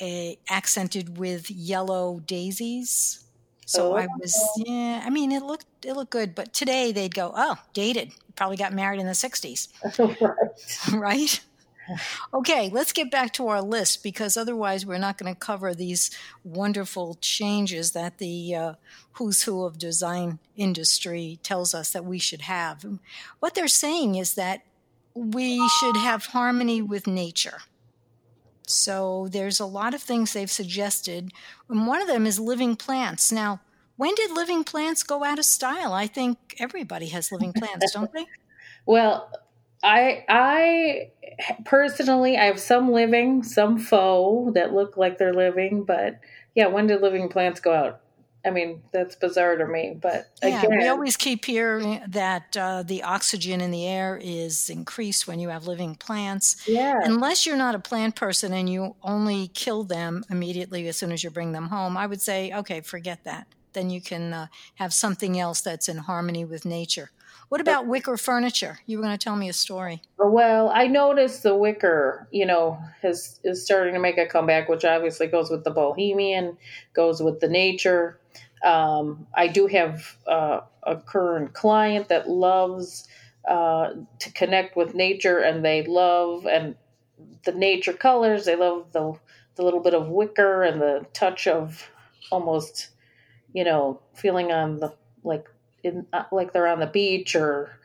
a, 0.00 0.38
accented 0.48 1.18
with 1.18 1.50
yellow 1.50 2.20
daisies. 2.20 3.24
So 3.66 3.94
oh. 3.94 3.96
I 3.96 4.06
was, 4.18 4.36
yeah, 4.58 5.02
I 5.04 5.10
mean, 5.10 5.32
it 5.32 5.42
looked, 5.42 5.66
it 5.84 5.94
looked 5.94 6.12
good, 6.12 6.34
but 6.34 6.52
today 6.52 6.92
they'd 6.92 7.14
go, 7.14 7.32
oh, 7.34 7.56
dated. 7.74 8.12
Probably 8.36 8.56
got 8.56 8.72
married 8.72 9.00
in 9.00 9.06
the 9.06 9.12
60s. 9.12 9.68
right. 10.92 10.98
right? 10.98 11.40
Okay, 12.34 12.68
let's 12.72 12.92
get 12.92 13.10
back 13.10 13.32
to 13.34 13.48
our 13.48 13.62
list 13.62 14.02
because 14.02 14.36
otherwise 14.36 14.84
we're 14.84 14.98
not 14.98 15.18
going 15.18 15.32
to 15.32 15.38
cover 15.38 15.74
these 15.74 16.10
wonderful 16.44 17.16
changes 17.20 17.92
that 17.92 18.18
the 18.18 18.54
uh, 18.54 18.74
who's 19.12 19.44
who 19.44 19.64
of 19.64 19.78
design 19.78 20.38
industry 20.56 21.38
tells 21.42 21.74
us 21.74 21.92
that 21.92 22.04
we 22.04 22.18
should 22.18 22.42
have. 22.42 22.84
What 23.40 23.54
they're 23.54 23.68
saying 23.68 24.16
is 24.16 24.34
that 24.34 24.62
we 25.14 25.66
should 25.80 25.96
have 25.96 26.26
harmony 26.26 26.82
with 26.82 27.06
nature. 27.06 27.60
So 28.66 29.28
there's 29.30 29.60
a 29.60 29.66
lot 29.66 29.94
of 29.94 30.02
things 30.02 30.32
they've 30.32 30.50
suggested, 30.50 31.32
and 31.68 31.86
one 31.86 32.02
of 32.02 32.08
them 32.08 32.26
is 32.26 32.38
living 32.40 32.76
plants. 32.76 33.30
Now, 33.30 33.60
when 33.96 34.14
did 34.14 34.30
living 34.32 34.64
plants 34.64 35.02
go 35.02 35.24
out 35.24 35.38
of 35.38 35.44
style? 35.44 35.92
I 35.92 36.06
think 36.06 36.56
everybody 36.58 37.06
has 37.08 37.32
living 37.32 37.52
plants, 37.52 37.92
don't 37.92 38.12
they? 38.12 38.26
Well, 38.88 39.28
I 39.82 40.24
I 40.28 41.10
personally 41.64 42.36
I 42.36 42.44
have 42.44 42.60
some 42.60 42.92
living, 42.92 43.42
some 43.42 43.78
faux 43.78 44.54
that 44.54 44.72
look 44.72 44.96
like 44.96 45.18
they're 45.18 45.34
living, 45.34 45.84
but 45.84 46.20
yeah, 46.54 46.66
when 46.68 46.86
did 46.86 47.02
living 47.02 47.28
plants 47.28 47.58
go 47.58 47.74
out? 47.74 48.00
I 48.46 48.50
mean, 48.50 48.82
that's 48.92 49.16
bizarre 49.16 49.56
to 49.56 49.66
me, 49.66 49.98
but 50.00 50.30
yeah, 50.42 50.62
again, 50.62 50.78
we 50.78 50.86
always 50.86 51.16
keep 51.16 51.44
hearing 51.44 52.00
that 52.08 52.56
uh, 52.56 52.84
the 52.84 53.02
oxygen 53.02 53.60
in 53.60 53.72
the 53.72 53.86
air 53.86 54.20
is 54.22 54.70
increased 54.70 55.26
when 55.26 55.40
you 55.40 55.48
have 55.48 55.66
living 55.66 55.96
plants. 55.96 56.66
Yeah. 56.68 57.00
Unless 57.02 57.44
you're 57.44 57.56
not 57.56 57.74
a 57.74 57.80
plant 57.80 58.14
person 58.14 58.52
and 58.52 58.68
you 58.70 58.94
only 59.02 59.48
kill 59.48 59.82
them 59.82 60.24
immediately 60.30 60.86
as 60.86 60.96
soon 60.96 61.10
as 61.10 61.24
you 61.24 61.30
bring 61.30 61.52
them 61.52 61.68
home, 61.68 61.96
I 61.96 62.06
would 62.06 62.22
say, 62.22 62.52
okay, 62.52 62.80
forget 62.82 63.24
that. 63.24 63.48
Then 63.72 63.90
you 63.90 64.00
can 64.00 64.32
uh, 64.32 64.46
have 64.76 64.94
something 64.94 65.38
else 65.38 65.60
that's 65.60 65.88
in 65.88 65.98
harmony 65.98 66.44
with 66.44 66.64
nature. 66.64 67.10
What 67.48 67.60
about 67.60 67.86
wicker 67.86 68.16
furniture? 68.16 68.80
You 68.86 68.98
were 68.98 69.04
going 69.04 69.16
to 69.16 69.22
tell 69.22 69.36
me 69.36 69.48
a 69.48 69.52
story. 69.52 70.02
Well, 70.18 70.70
I 70.74 70.88
noticed 70.88 71.44
the 71.44 71.54
wicker, 71.54 72.26
you 72.32 72.44
know, 72.44 72.78
has 73.02 73.38
is 73.44 73.64
starting 73.64 73.94
to 73.94 74.00
make 74.00 74.18
a 74.18 74.26
comeback, 74.26 74.68
which 74.68 74.84
obviously 74.84 75.28
goes 75.28 75.48
with 75.48 75.62
the 75.62 75.70
bohemian, 75.70 76.58
goes 76.92 77.22
with 77.22 77.38
the 77.38 77.48
nature. 77.48 78.18
Um, 78.64 79.26
I 79.34 79.48
do 79.48 79.66
have 79.66 80.16
uh, 80.26 80.60
a 80.82 80.96
current 80.96 81.52
client 81.52 82.08
that 82.08 82.28
loves 82.28 83.06
uh, 83.48 83.90
to 84.18 84.32
connect 84.32 84.76
with 84.76 84.94
nature, 84.94 85.38
and 85.38 85.64
they 85.64 85.84
love 85.84 86.46
and 86.46 86.74
the 87.44 87.52
nature 87.52 87.92
colors. 87.92 88.44
They 88.44 88.56
love 88.56 88.92
the 88.92 89.18
the 89.56 89.62
little 89.62 89.80
bit 89.80 89.94
of 89.94 90.08
wicker 90.08 90.62
and 90.62 90.80
the 90.80 91.06
touch 91.14 91.46
of 91.46 91.90
almost, 92.30 92.90
you 93.54 93.64
know, 93.64 94.00
feeling 94.14 94.52
on 94.52 94.78
the 94.78 94.94
like 95.24 95.48
in 95.82 96.06
uh, 96.12 96.24
like 96.32 96.52
they're 96.52 96.66
on 96.66 96.80
the 96.80 96.86
beach 96.86 97.34
or 97.34 97.78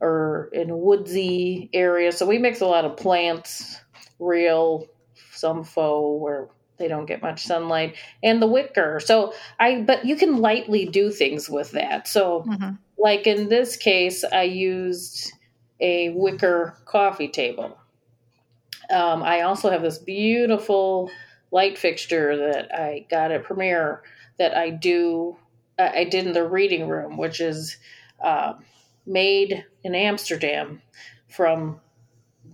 or 0.00 0.48
in 0.52 0.70
a 0.70 0.76
woodsy 0.76 1.68
area. 1.72 2.12
So 2.12 2.26
we 2.26 2.38
mix 2.38 2.60
a 2.60 2.66
lot 2.66 2.84
of 2.84 2.96
plants, 2.96 3.80
real, 4.18 4.86
some 5.32 5.64
faux, 5.64 6.22
where 6.22 6.48
they 6.78 6.88
don't 6.88 7.06
get 7.06 7.22
much 7.22 7.44
sunlight, 7.44 7.96
and 8.22 8.40
the 8.40 8.46
wicker. 8.46 9.00
So 9.00 9.34
I, 9.58 9.82
but 9.82 10.04
you 10.04 10.16
can 10.16 10.38
lightly 10.38 10.86
do 10.86 11.10
things 11.10 11.48
with 11.48 11.72
that. 11.72 12.08
So, 12.08 12.44
mm-hmm. 12.48 12.72
like 12.98 13.26
in 13.26 13.48
this 13.48 13.76
case, 13.76 14.24
I 14.24 14.42
used 14.42 15.32
a 15.80 16.10
wicker 16.10 16.76
coffee 16.84 17.28
table. 17.28 17.76
Um, 18.90 19.22
I 19.22 19.42
also 19.42 19.70
have 19.70 19.82
this 19.82 19.98
beautiful 19.98 21.10
light 21.50 21.78
fixture 21.78 22.36
that 22.36 22.74
I 22.74 23.06
got 23.10 23.30
at 23.30 23.44
Premier 23.44 24.02
that 24.38 24.56
I 24.56 24.70
do 24.70 25.36
I 25.78 26.04
did 26.04 26.26
in 26.26 26.32
the 26.32 26.48
reading 26.48 26.88
room, 26.88 27.16
which 27.16 27.40
is 27.40 27.76
uh, 28.22 28.54
made 29.06 29.64
in 29.84 29.94
Amsterdam 29.94 30.82
from 31.28 31.80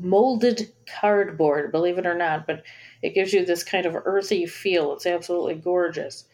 molded 0.01 0.73
cardboard, 1.01 1.73
believe 1.73 1.99
it 1.99 2.07
or 2.07 2.15
not, 2.15 2.47
but 2.47 2.63
it 3.03 3.15
gives 3.15 3.33
you 3.33 3.45
this 3.45 3.63
kind 3.63 3.87
of 3.87 3.97
earthy 4.05 4.47
feel. 4.47 4.93
It's 4.93 5.07
absolutely 5.07 5.55
gorgeous. 5.55 6.25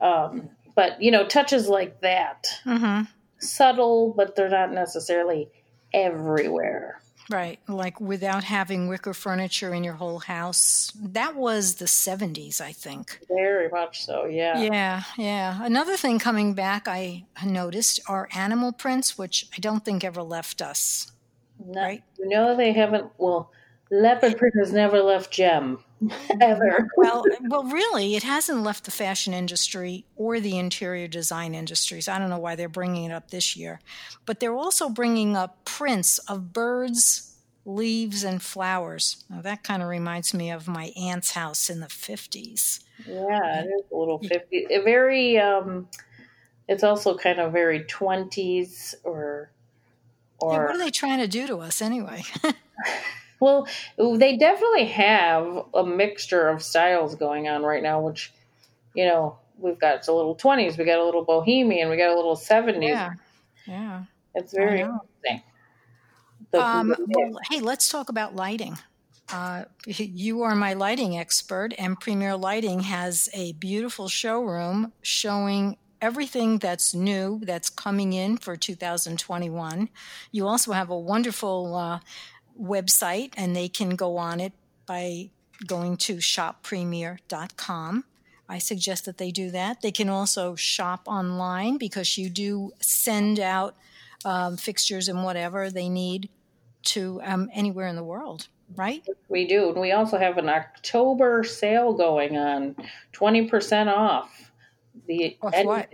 Um, 0.00 0.50
but, 0.74 1.00
you 1.00 1.10
know, 1.10 1.26
touches 1.26 1.68
like 1.68 2.00
that, 2.02 2.46
mm-hmm. 2.64 3.04
subtle, 3.38 4.12
but 4.16 4.36
they're 4.36 4.48
not 4.48 4.72
necessarily 4.72 5.48
everywhere. 5.92 7.00
Right, 7.28 7.58
like 7.66 8.00
without 8.00 8.44
having 8.44 8.86
wicker 8.86 9.12
furniture 9.12 9.74
in 9.74 9.82
your 9.82 9.94
whole 9.94 10.20
house. 10.20 10.92
That 10.94 11.34
was 11.34 11.76
the 11.76 11.86
70s, 11.86 12.60
I 12.60 12.70
think. 12.70 13.18
Very 13.28 13.68
much 13.68 14.04
so, 14.04 14.26
yeah. 14.26 14.60
Yeah, 14.60 15.02
yeah. 15.18 15.58
Another 15.64 15.96
thing 15.96 16.20
coming 16.20 16.54
back 16.54 16.86
I 16.86 17.24
noticed 17.44 18.00
are 18.06 18.28
animal 18.32 18.72
prints, 18.72 19.18
which 19.18 19.48
I 19.56 19.58
don't 19.58 19.84
think 19.84 20.04
ever 20.04 20.22
left 20.22 20.62
us. 20.62 21.10
No, 21.64 21.80
right? 21.80 22.02
No, 22.18 22.56
they 22.56 22.72
haven't. 22.72 23.10
Well, 23.18 23.50
leopard 23.90 24.36
print 24.36 24.54
has 24.58 24.72
never 24.72 25.00
left 25.02 25.30
Jem. 25.30 25.78
ever. 26.40 26.88
well, 26.96 27.24
well, 27.48 27.64
really, 27.64 28.16
it 28.16 28.22
hasn't 28.22 28.62
left 28.62 28.84
the 28.84 28.90
fashion 28.90 29.32
industry 29.32 30.04
or 30.16 30.40
the 30.40 30.58
interior 30.58 31.08
design 31.08 31.54
industries. 31.54 32.08
I 32.08 32.18
don't 32.18 32.28
know 32.28 32.38
why 32.38 32.54
they're 32.54 32.68
bringing 32.68 33.04
it 33.04 33.12
up 33.12 33.30
this 33.30 33.56
year, 33.56 33.80
but 34.26 34.40
they're 34.40 34.54
also 34.54 34.88
bringing 34.90 35.36
up 35.36 35.64
prints 35.64 36.18
of 36.18 36.52
birds, 36.52 37.36
leaves, 37.64 38.24
and 38.24 38.42
flowers. 38.42 39.24
Now 39.30 39.40
that 39.40 39.62
kind 39.62 39.82
of 39.82 39.88
reminds 39.88 40.34
me 40.34 40.50
of 40.50 40.68
my 40.68 40.92
aunt's 40.96 41.32
house 41.32 41.70
in 41.70 41.80
the 41.80 41.88
fifties. 41.88 42.80
Yeah, 43.06 43.62
it 43.62 43.66
is 43.66 43.84
a 43.90 43.96
little 43.96 44.18
fifty. 44.18 44.66
Very. 44.84 45.38
Um, 45.38 45.88
it's 46.68 46.82
also 46.82 47.16
kind 47.16 47.40
of 47.40 47.52
very 47.52 47.84
twenties 47.84 48.94
or. 49.04 49.50
Or 50.38 50.52
yeah, 50.52 50.58
what 50.66 50.74
are 50.74 50.78
they 50.78 50.90
trying 50.90 51.18
to 51.18 51.28
do 51.28 51.46
to 51.46 51.58
us 51.58 51.80
anyway? 51.80 52.22
Well, 53.38 53.66
they 53.98 54.36
definitely 54.36 54.86
have 54.86 55.66
a 55.74 55.84
mixture 55.84 56.48
of 56.48 56.62
styles 56.62 57.14
going 57.14 57.48
on 57.48 57.62
right 57.62 57.82
now, 57.82 58.00
which, 58.00 58.32
you 58.94 59.04
know, 59.04 59.38
we've 59.58 59.78
got 59.78 60.06
a 60.08 60.12
little 60.12 60.34
20s, 60.34 60.78
we 60.78 60.84
got 60.84 60.98
a 60.98 61.04
little 61.04 61.24
bohemian, 61.24 61.90
we 61.90 61.96
got 61.96 62.10
a 62.10 62.16
little 62.16 62.36
70s. 62.36 62.82
Yeah. 62.88 63.12
Yeah. 63.66 64.04
It's 64.34 64.52
very 64.52 64.80
interesting. 64.80 65.42
um, 66.54 66.94
well, 67.08 67.38
hey, 67.50 67.60
let's 67.60 67.88
talk 67.88 68.08
about 68.08 68.34
lighting. 68.34 68.78
Uh, 69.30 69.64
you 69.86 70.42
are 70.42 70.54
my 70.54 70.74
lighting 70.74 71.18
expert, 71.18 71.74
and 71.78 71.98
Premier 71.98 72.36
Lighting 72.36 72.80
has 72.80 73.28
a 73.34 73.52
beautiful 73.54 74.08
showroom 74.08 74.92
showing 75.02 75.76
everything 76.06 76.58
that's 76.58 76.94
new 76.94 77.40
that's 77.42 77.68
coming 77.68 78.12
in 78.12 78.36
for 78.36 78.54
2021. 78.54 79.88
You 80.30 80.46
also 80.46 80.70
have 80.70 80.88
a 80.88 80.96
wonderful 80.96 81.74
uh, 81.74 81.98
website, 82.60 83.32
and 83.36 83.56
they 83.56 83.68
can 83.68 83.96
go 83.96 84.16
on 84.16 84.38
it 84.38 84.52
by 84.86 85.30
going 85.66 85.96
to 85.96 86.18
shoppremier.com. 86.18 88.04
I 88.48 88.58
suggest 88.58 89.04
that 89.06 89.18
they 89.18 89.32
do 89.32 89.50
that. 89.50 89.82
They 89.82 89.90
can 89.90 90.08
also 90.08 90.54
shop 90.54 91.02
online 91.08 91.76
because 91.76 92.16
you 92.16 92.30
do 92.30 92.70
send 92.80 93.40
out 93.40 93.74
um, 94.24 94.56
fixtures 94.56 95.08
and 95.08 95.24
whatever 95.24 95.70
they 95.72 95.88
need 95.88 96.28
to 96.94 97.20
um, 97.24 97.50
anywhere 97.52 97.88
in 97.88 97.96
the 97.96 98.04
world, 98.04 98.46
right? 98.76 99.04
We 99.28 99.44
do. 99.44 99.70
And 99.70 99.80
we 99.80 99.90
also 99.90 100.18
have 100.18 100.38
an 100.38 100.48
October 100.48 101.42
sale 101.42 101.94
going 101.94 102.36
on 102.36 102.76
20% 103.12 103.88
off. 103.88 104.45
The 105.06 105.36
off 105.42 105.54
anything. 105.54 105.66
what? 105.66 105.88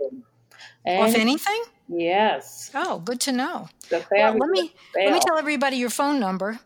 Anything. 0.85 1.03
Off 1.03 1.15
anything? 1.15 1.63
Yes. 1.87 2.69
Oh, 2.73 2.99
good 2.99 3.21
to 3.21 3.31
know. 3.31 3.69
Well, 3.91 4.03
let 4.11 4.35
me 4.49 4.73
sale. 4.93 5.05
let 5.05 5.13
me 5.13 5.19
tell 5.19 5.37
everybody 5.37 5.77
your 5.77 5.89
phone 5.89 6.19
number. 6.19 6.59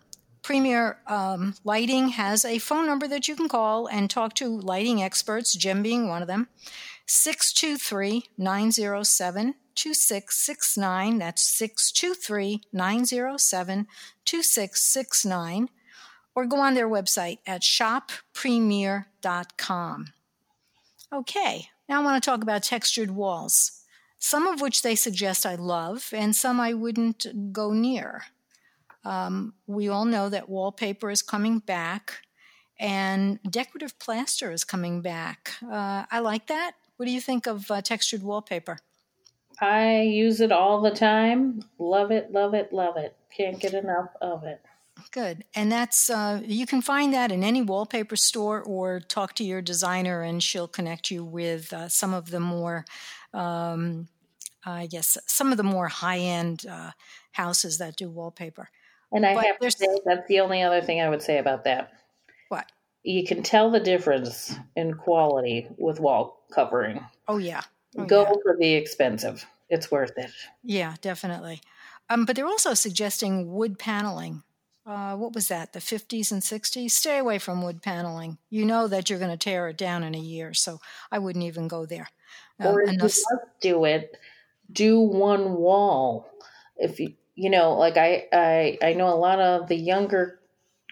Premier 0.44 0.98
um, 1.08 1.56
Lighting 1.66 2.10
has 2.10 2.46
a 2.46 2.60
phone 2.60 2.86
number 2.86 3.08
that 3.08 3.28
you 3.28 3.36
can 3.36 3.50
call 3.50 3.88
and 3.88 4.10
talk 4.10 4.34
to 4.36 4.48
lighting 4.48 5.04
experts, 5.04 5.54
Jem 5.54 5.84
being 5.84 6.08
one 6.08 6.22
of 6.22 6.30
them. 6.30 6.48
623 7.06 8.24
907 8.38 9.56
2669. 9.76 11.18
That's 11.18 11.42
623 11.42 12.62
907 12.72 13.88
2669. 14.26 15.70
Or 16.36 16.46
go 16.46 16.60
on 16.60 16.74
their 16.76 16.90
website 16.90 17.40
at 17.46 17.62
shoppremier.com. 17.62 20.06
Okay, 21.14 21.70
now 21.88 22.02
I 22.02 22.04
want 22.04 22.22
to 22.22 22.30
talk 22.30 22.44
about 22.44 22.64
textured 22.64 23.12
walls, 23.12 23.84
some 24.20 24.46
of 24.46 24.60
which 24.62 24.82
they 24.82 24.96
suggest 24.96 25.46
I 25.46 25.56
love, 25.56 26.10
and 26.14 26.36
some 26.36 26.60
I 26.60 26.74
wouldn't 26.74 27.54
go 27.54 27.72
near. 27.72 28.26
Um, 29.06 29.54
we 29.68 29.88
all 29.88 30.06
know 30.06 30.28
that 30.28 30.50
wallpaper 30.50 31.10
is 31.10 31.22
coming 31.22 31.60
back 31.60 32.28
and 32.80 33.40
decorative 33.50 33.98
plaster 34.00 34.52
is 34.52 34.64
coming 34.64 35.02
back. 35.02 35.54
Uh, 35.64 36.06
I 36.12 36.20
like 36.20 36.48
that. 36.48 36.74
What 36.98 37.06
do 37.06 37.12
you 37.12 37.22
think 37.22 37.48
of 37.48 37.70
uh, 37.72 37.82
textured 37.82 38.24
wallpaper? 38.24 38.80
I 39.60 40.02
use 40.02 40.42
it 40.42 40.52
all 40.52 40.82
the 40.82 40.92
time. 40.92 41.64
Love 41.80 42.12
it, 42.12 42.32
love 42.32 42.54
it, 42.54 42.72
love 42.72 42.98
it. 42.98 43.16
Can't 43.36 43.60
get 43.60 43.74
enough 43.74 44.10
of 44.22 44.44
it. 44.44 44.62
Good. 45.12 45.44
And 45.56 45.72
that's, 45.72 46.10
uh, 46.10 46.42
you 46.46 46.66
can 46.66 46.82
find 46.82 47.14
that 47.14 47.32
in 47.32 47.44
any 47.44 47.62
wallpaper 47.62 48.16
store 48.16 48.62
or 48.62 49.00
talk 49.00 49.34
to 49.36 49.44
your 49.44 49.62
designer 49.62 50.22
and 50.22 50.42
she'll 50.42 50.68
connect 50.68 51.12
you 51.12 51.24
with 51.24 51.72
uh, 51.74 51.90
some 51.90 52.14
of 52.14 52.32
the 52.32 52.40
more, 52.40 52.86
um, 53.34 54.08
I 54.66 54.88
guess, 54.88 55.18
some 55.28 55.52
of 55.52 55.58
the 55.58 55.64
more 55.64 55.88
high 55.88 56.20
end 56.20 56.66
uh, 56.70 56.92
houses 57.32 57.78
that 57.78 57.96
do 57.96 58.10
wallpaper. 58.10 58.70
And 59.12 59.26
I 59.26 59.36
but 59.36 59.46
have 59.46 59.60
to 59.60 59.72
say, 59.72 59.88
that's 60.06 60.28
the 60.28 60.42
only 60.42 60.62
other 60.62 60.82
thing 60.82 61.02
I 61.02 61.10
would 61.10 61.22
say 61.22 61.38
about 61.38 61.64
that. 61.64 61.94
What? 62.50 62.70
You 63.04 63.26
can 63.26 63.44
tell 63.44 63.72
the 63.72 63.80
difference 63.80 64.56
in 64.76 64.96
quality 64.96 65.68
with 65.78 66.00
wall 66.00 66.44
covering. 66.54 67.06
Oh, 67.28 67.38
yeah. 67.38 67.62
Oh, 67.98 68.06
Go 68.06 68.24
yeah. 68.24 68.34
for 68.44 68.58
the 68.60 68.74
expensive. 68.74 69.46
It's 69.70 69.90
worth 69.90 70.18
it. 70.18 70.32
Yeah, 70.64 70.96
definitely. 71.02 71.62
Um, 72.10 72.26
but 72.26 72.36
they're 72.36 72.46
also 72.46 72.74
suggesting 72.74 73.52
wood 73.52 73.80
paneling. 73.80 74.44
Uh, 74.88 75.16
what 75.18 75.34
was 75.34 75.50
that? 75.50 75.74
The 75.74 75.80
50s 75.80 76.32
and 76.32 76.42
60s? 76.42 76.92
Stay 76.92 77.18
away 77.18 77.40
from 77.40 77.62
wood 77.62 77.82
paneling. 77.82 78.38
You 78.50 78.66
know 78.66 78.88
that 78.88 79.10
you're 79.10 79.20
going 79.20 79.32
to 79.32 79.38
tear 79.38 79.68
it 79.68 79.78
down 79.78 80.04
in 80.04 80.16
a 80.16 80.20
year, 80.20 80.54
so 80.54 80.80
I 81.12 81.20
wouldn't 81.20 81.44
even 81.44 81.68
go 81.68 81.86
there. 81.86 82.10
Um, 82.60 82.68
or 82.68 82.82
if 82.82 82.94
you 82.94 83.10
do 83.60 83.84
it, 83.84 84.16
do 84.72 85.00
one 85.00 85.56
wall. 85.56 86.30
If 86.78 87.00
you 87.00 87.14
you 87.38 87.52
know, 87.52 87.74
like 87.76 87.98
I, 87.98 88.26
I, 88.34 88.78
I 88.82 88.94
know 88.94 89.10
a 89.10 89.16
lot 89.16 89.40
of 89.40 89.68
the 89.68 89.76
younger 89.76 90.40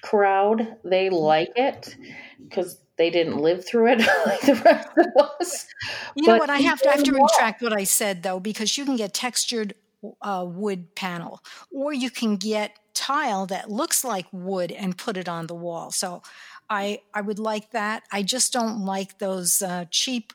crowd, 0.02 0.78
they 0.84 1.08
mm-hmm. 1.08 1.16
like 1.16 1.52
it 1.56 1.96
because 2.42 2.78
they 2.98 3.10
didn't 3.10 3.38
live 3.38 3.66
through 3.66 3.94
it 3.94 4.00
like 4.26 4.42
the 4.42 4.62
rest 4.64 4.90
of 4.96 5.30
us. 5.42 5.68
You 6.16 6.28
but 6.28 6.32
know 6.32 6.38
what? 6.38 6.50
I 6.52 6.60
have 6.60 6.80
to, 6.82 6.90
I 6.90 6.92
have 6.94 7.04
to 7.04 7.14
retract 7.14 7.64
what 7.64 7.74
I 7.74 7.84
said 7.84 8.22
though, 8.22 8.40
because 8.40 8.78
you 8.78 8.86
can 8.86 8.96
get 8.96 9.14
textured 9.14 9.74
uh, 10.22 10.46
wood 10.48 10.94
panel, 10.96 11.42
or 11.72 11.92
you 11.92 12.12
can 12.12 12.36
get 12.36 12.78
tile 12.96 13.46
that 13.48 13.70
looks 13.70 14.04
like 14.04 14.26
wood 14.32 14.72
and 14.72 14.98
put 14.98 15.18
it 15.18 15.30
on 15.30 15.48
the 15.48 15.56
wall. 15.56 15.92
So, 15.92 16.24
I 16.70 17.02
I 17.14 17.22
would 17.22 17.38
like 17.38 17.72
that. 17.72 18.04
I 18.12 18.24
just 18.24 18.52
don't 18.52 18.86
like 18.86 19.20
those 19.20 19.62
uh, 19.62 19.86
cheap 19.92 20.34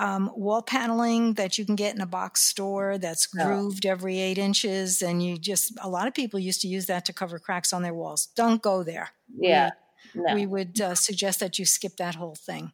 um, 0.00 0.30
wall 0.34 0.62
paneling 0.62 1.34
that 1.34 1.58
you 1.58 1.66
can 1.66 1.76
get 1.76 1.94
in 1.94 2.00
a 2.00 2.06
box 2.06 2.42
store 2.42 2.98
that's 2.98 3.26
grooved 3.26 3.84
every 3.84 4.18
eight 4.18 4.38
inches. 4.38 5.02
And 5.02 5.22
you 5.22 5.36
just, 5.36 5.72
a 5.82 5.88
lot 5.88 6.08
of 6.08 6.14
people 6.14 6.38
used 6.40 6.60
to 6.62 6.68
use 6.68 6.86
that 6.86 7.04
to 7.06 7.12
cover 7.12 7.38
cracks 7.38 7.72
on 7.72 7.82
their 7.82 7.94
walls. 7.94 8.28
Don't 8.36 8.62
go 8.62 8.82
there. 8.82 9.10
Yeah. 9.36 9.70
We, 10.14 10.20
no. 10.22 10.34
we 10.34 10.46
would 10.46 10.80
uh, 10.80 10.94
suggest 10.94 11.40
that 11.40 11.58
you 11.58 11.66
skip 11.66 11.96
that 11.96 12.14
whole 12.14 12.34
thing. 12.34 12.72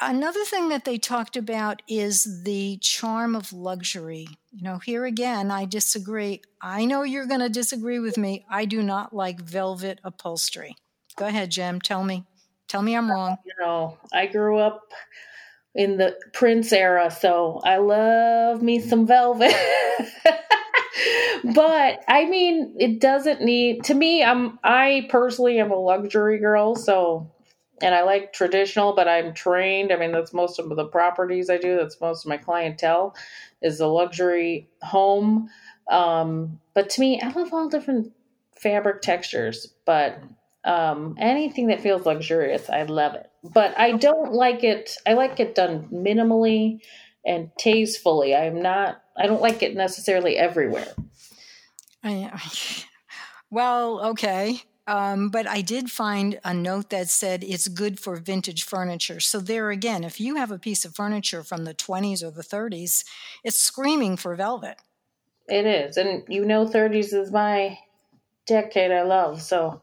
Another 0.00 0.44
thing 0.44 0.68
that 0.68 0.84
they 0.84 0.96
talked 0.96 1.36
about 1.36 1.82
is 1.88 2.44
the 2.44 2.78
charm 2.80 3.34
of 3.34 3.52
luxury. 3.52 4.28
You 4.52 4.62
know, 4.62 4.78
here 4.78 5.04
again, 5.04 5.50
I 5.50 5.64
disagree. 5.64 6.40
I 6.62 6.84
know 6.84 7.02
you're 7.02 7.26
going 7.26 7.40
to 7.40 7.48
disagree 7.48 7.98
with 7.98 8.16
me. 8.16 8.46
I 8.48 8.64
do 8.64 8.82
not 8.82 9.12
like 9.12 9.40
velvet 9.40 9.98
upholstery. 10.04 10.76
Go 11.16 11.26
ahead, 11.26 11.50
Jem. 11.50 11.80
Tell 11.80 12.04
me. 12.04 12.24
Tell 12.68 12.80
me 12.80 12.94
I'm 12.94 13.10
wrong. 13.10 13.38
You 13.44 13.64
know, 13.64 13.98
I 14.12 14.26
grew 14.26 14.58
up 14.58 14.82
in 15.74 15.96
the 15.96 16.16
Prince 16.32 16.72
era, 16.72 17.10
so 17.10 17.60
I 17.64 17.78
love 17.78 18.62
me 18.62 18.78
some 18.78 19.06
velvet. 19.06 19.50
but 21.54 22.04
I 22.06 22.26
mean, 22.28 22.76
it 22.78 23.00
doesn't 23.00 23.40
need 23.40 23.84
to 23.84 23.94
me. 23.94 24.22
I'm 24.22 24.58
I 24.62 25.06
personally 25.08 25.58
am 25.58 25.70
a 25.70 25.76
luxury 25.76 26.38
girl, 26.38 26.76
so 26.76 27.32
and 27.82 27.94
I 27.94 28.02
like 28.02 28.32
traditional, 28.32 28.94
but 28.94 29.08
I'm 29.08 29.34
trained. 29.34 29.92
I 29.92 29.96
mean, 29.96 30.12
that's 30.12 30.32
most 30.32 30.58
of 30.58 30.68
the 30.68 30.84
properties 30.84 31.50
I 31.50 31.58
do. 31.58 31.76
That's 31.76 32.00
most 32.00 32.24
of 32.24 32.28
my 32.28 32.36
clientele 32.36 33.14
is 33.62 33.80
a 33.80 33.86
luxury 33.86 34.68
home. 34.82 35.48
Um, 35.90 36.60
but 36.74 36.90
to 36.90 37.00
me, 37.00 37.20
I 37.20 37.30
love 37.30 37.52
all 37.52 37.68
different 37.68 38.12
fabric 38.56 39.02
textures, 39.02 39.72
but 39.86 40.22
um, 40.64 41.16
anything 41.18 41.68
that 41.68 41.80
feels 41.80 42.04
luxurious, 42.04 42.68
I 42.68 42.82
love 42.82 43.14
it. 43.14 43.30
But 43.42 43.78
I 43.78 43.92
don't 43.92 44.32
like 44.32 44.64
it. 44.64 44.96
I 45.06 45.14
like 45.14 45.40
it 45.40 45.54
done 45.54 45.88
minimally 45.92 46.80
and 47.24 47.50
tastefully. 47.58 48.34
I'm 48.34 48.60
not. 48.62 49.02
I 49.16 49.26
don't 49.26 49.42
like 49.42 49.62
it 49.62 49.74
necessarily 49.74 50.36
everywhere. 50.36 50.92
I, 52.02 52.30
well, 53.50 54.06
okay. 54.10 54.62
Um, 54.88 55.28
but 55.28 55.46
I 55.46 55.60
did 55.60 55.90
find 55.90 56.40
a 56.44 56.54
note 56.54 56.88
that 56.88 57.10
said 57.10 57.44
it's 57.44 57.68
good 57.68 58.00
for 58.00 58.16
vintage 58.16 58.64
furniture. 58.64 59.20
So, 59.20 59.38
there 59.38 59.70
again, 59.70 60.02
if 60.02 60.18
you 60.18 60.36
have 60.36 60.50
a 60.50 60.58
piece 60.58 60.86
of 60.86 60.94
furniture 60.94 61.42
from 61.44 61.64
the 61.64 61.74
20s 61.74 62.22
or 62.22 62.30
the 62.30 62.42
30s, 62.42 63.04
it's 63.44 63.60
screaming 63.60 64.16
for 64.16 64.34
velvet. 64.34 64.78
It 65.46 65.66
is. 65.66 65.98
And 65.98 66.24
you 66.26 66.46
know, 66.46 66.66
30s 66.66 67.12
is 67.12 67.30
my 67.30 67.78
decade 68.46 68.90
I 68.90 69.02
love. 69.02 69.42
So, 69.42 69.82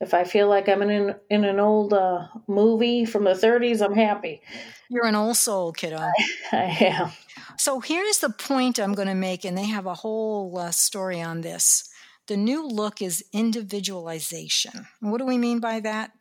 if 0.00 0.14
I 0.14 0.24
feel 0.24 0.48
like 0.48 0.68
I'm 0.68 0.82
in 0.82 1.14
in 1.28 1.44
an 1.44 1.60
old 1.60 1.92
uh, 1.92 2.26
movie 2.48 3.04
from 3.04 3.24
the 3.24 3.34
30s, 3.34 3.80
I'm 3.84 3.94
happy. 3.94 4.42
You're 4.88 5.06
an 5.06 5.14
old 5.14 5.36
soul, 5.36 5.72
kiddo. 5.72 5.98
I, 5.98 6.12
I 6.52 6.76
am. 6.80 7.12
So 7.56 7.78
here's 7.80 8.18
the 8.20 8.30
point 8.30 8.78
I'm 8.78 8.94
going 8.94 9.08
to 9.08 9.14
make, 9.14 9.44
and 9.44 9.56
they 9.56 9.66
have 9.66 9.86
a 9.86 9.94
whole 9.94 10.58
uh, 10.58 10.70
story 10.70 11.20
on 11.20 11.42
this. 11.42 11.89
The 12.30 12.36
new 12.36 12.64
look 12.64 13.02
is 13.02 13.24
individualization. 13.32 14.86
What 15.00 15.18
do 15.18 15.24
we 15.24 15.36
mean 15.36 15.58
by 15.58 15.80
that? 15.80 16.12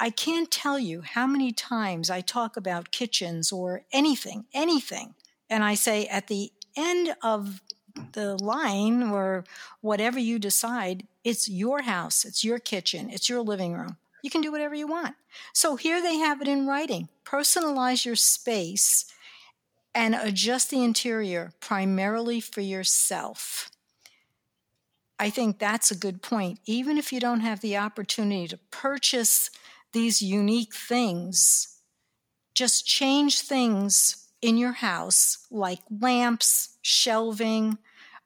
I 0.00 0.10
can't 0.10 0.50
tell 0.50 0.76
you 0.76 1.02
how 1.02 1.28
many 1.28 1.52
times 1.52 2.10
I 2.10 2.20
talk 2.20 2.56
about 2.56 2.90
kitchens 2.90 3.52
or 3.52 3.82
anything, 3.92 4.46
anything, 4.52 5.14
and 5.48 5.62
I 5.62 5.76
say 5.76 6.06
at 6.06 6.26
the 6.26 6.50
end 6.76 7.14
of 7.22 7.62
the 8.10 8.34
line 8.42 9.04
or 9.04 9.44
whatever 9.82 10.18
you 10.18 10.40
decide, 10.40 11.06
it's 11.22 11.48
your 11.48 11.82
house, 11.82 12.24
it's 12.24 12.42
your 12.42 12.58
kitchen, 12.58 13.08
it's 13.08 13.28
your 13.28 13.42
living 13.42 13.74
room. 13.74 13.98
You 14.24 14.30
can 14.30 14.40
do 14.40 14.50
whatever 14.50 14.74
you 14.74 14.88
want. 14.88 15.14
So 15.52 15.76
here 15.76 16.02
they 16.02 16.16
have 16.16 16.42
it 16.42 16.48
in 16.48 16.66
writing. 16.66 17.08
Personalize 17.24 18.04
your 18.04 18.16
space 18.16 19.04
and 19.94 20.16
adjust 20.16 20.70
the 20.70 20.82
interior 20.82 21.52
primarily 21.60 22.40
for 22.40 22.62
yourself. 22.62 23.70
I 25.20 25.28
think 25.28 25.58
that's 25.58 25.90
a 25.90 25.96
good 25.96 26.22
point. 26.22 26.60
Even 26.64 26.96
if 26.96 27.12
you 27.12 27.20
don't 27.20 27.40
have 27.40 27.60
the 27.60 27.76
opportunity 27.76 28.48
to 28.48 28.56
purchase 28.70 29.50
these 29.92 30.22
unique 30.22 30.74
things, 30.74 31.78
just 32.54 32.86
change 32.86 33.42
things 33.42 34.28
in 34.40 34.56
your 34.56 34.72
house 34.72 35.46
like 35.50 35.80
lamps, 36.00 36.78
shelving, 36.80 37.76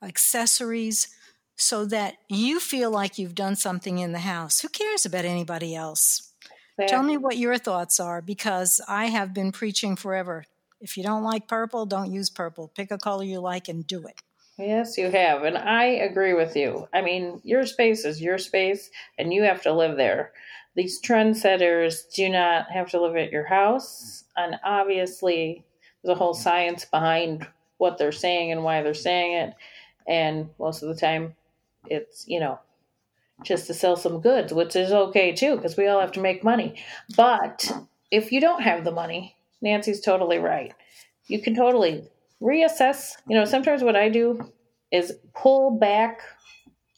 accessories 0.01 1.09
so 1.57 1.85
that 1.87 2.15
you 2.29 2.61
feel 2.61 2.93
like 2.93 3.19
you've 3.19 3.35
done 3.35 3.57
something 3.57 3.99
in 3.99 4.13
the 4.13 4.21
house. 4.21 4.61
Who 4.61 4.69
cares 4.69 5.05
about 5.05 5.25
anybody 5.25 5.75
else? 5.75 6.33
Fair. 6.77 6.87
Tell 6.87 7.03
me 7.03 7.17
what 7.17 7.39
your 7.39 7.59
thoughts 7.59 7.99
are 7.99 8.23
because 8.23 8.81
I 8.87 9.07
have 9.07 9.35
been 9.35 9.51
preaching 9.51 9.97
forever. 9.97 10.45
If 10.81 10.97
you 10.97 11.03
don't 11.03 11.25
like 11.25 11.49
purple, 11.49 11.87
don't 11.87 12.13
use 12.13 12.31
purple. 12.31 12.69
Pick 12.69 12.93
a 12.93 12.99
color 12.99 13.25
you 13.25 13.41
like 13.41 13.69
and 13.69 13.85
do 13.85 14.07
it. 14.07 14.21
Yes, 14.59 14.97
you 14.99 15.11
have. 15.11 15.43
And 15.45 15.59
I 15.59 15.85
agree 15.85 16.35
with 16.35 16.57
you. 16.57 16.89
I 16.95 17.03
mean, 17.03 17.41
your 17.45 17.67
space 17.67 18.05
is 18.05 18.23
your 18.23 18.39
space 18.39 18.91
and 19.19 19.35
you 19.35 19.43
have 19.43 19.63
to 19.63 19.73
live 19.73 19.97
there. 19.97 20.33
These 20.77 21.03
trendsetters 21.03 22.13
do 22.15 22.29
not 22.29 22.71
have 22.71 22.91
to 22.91 23.01
live 23.01 23.17
at 23.17 23.33
your 23.33 23.47
house. 23.47 24.25
And 24.37 24.57
obviously, 24.65 25.65
there's 26.03 26.17
a 26.17 26.19
whole 26.19 26.35
science 26.35 26.85
behind 26.85 27.47
what 27.79 27.99
they're 27.99 28.13
saying 28.13 28.53
and 28.53 28.63
why 28.65 28.83
they're 28.83 28.95
saying 28.95 29.35
it 29.35 29.55
And 30.07 30.51
most 30.59 30.83
of 30.83 30.89
the 30.89 31.01
time, 31.01 31.35
it's, 31.87 32.27
you 32.29 32.41
know, 32.41 32.61
just 33.43 33.67
to 33.69 33.75
sell 33.75 33.97
some 33.97 34.21
goods, 34.21 34.53
which 34.53 34.77
is 34.77 34.93
okay 34.93 35.33
too, 35.33 35.57
because 35.57 35.77
we 35.77 35.87
all 35.89 36.01
have 36.01 36.13
to 36.13 36.21
make 36.21 36.45
money. 36.45 36.77
But 37.17 37.71
if 38.11 38.33
you 38.33 38.41
don't 38.41 38.63
have 38.63 38.85
the 38.85 38.93
money, 38.93 39.37
Nancy's 39.63 40.01
totally 40.01 40.39
right. 40.39 40.75
You 41.27 41.41
can 41.43 41.55
totally 41.57 42.09
reassess. 42.45 43.13
You 43.29 43.37
know, 43.37 43.45
sometimes 43.45 43.83
what 43.83 43.97
I 43.97 44.09
do 44.09 44.53
is 44.93 45.15
pull 45.35 45.73
back 45.79 46.21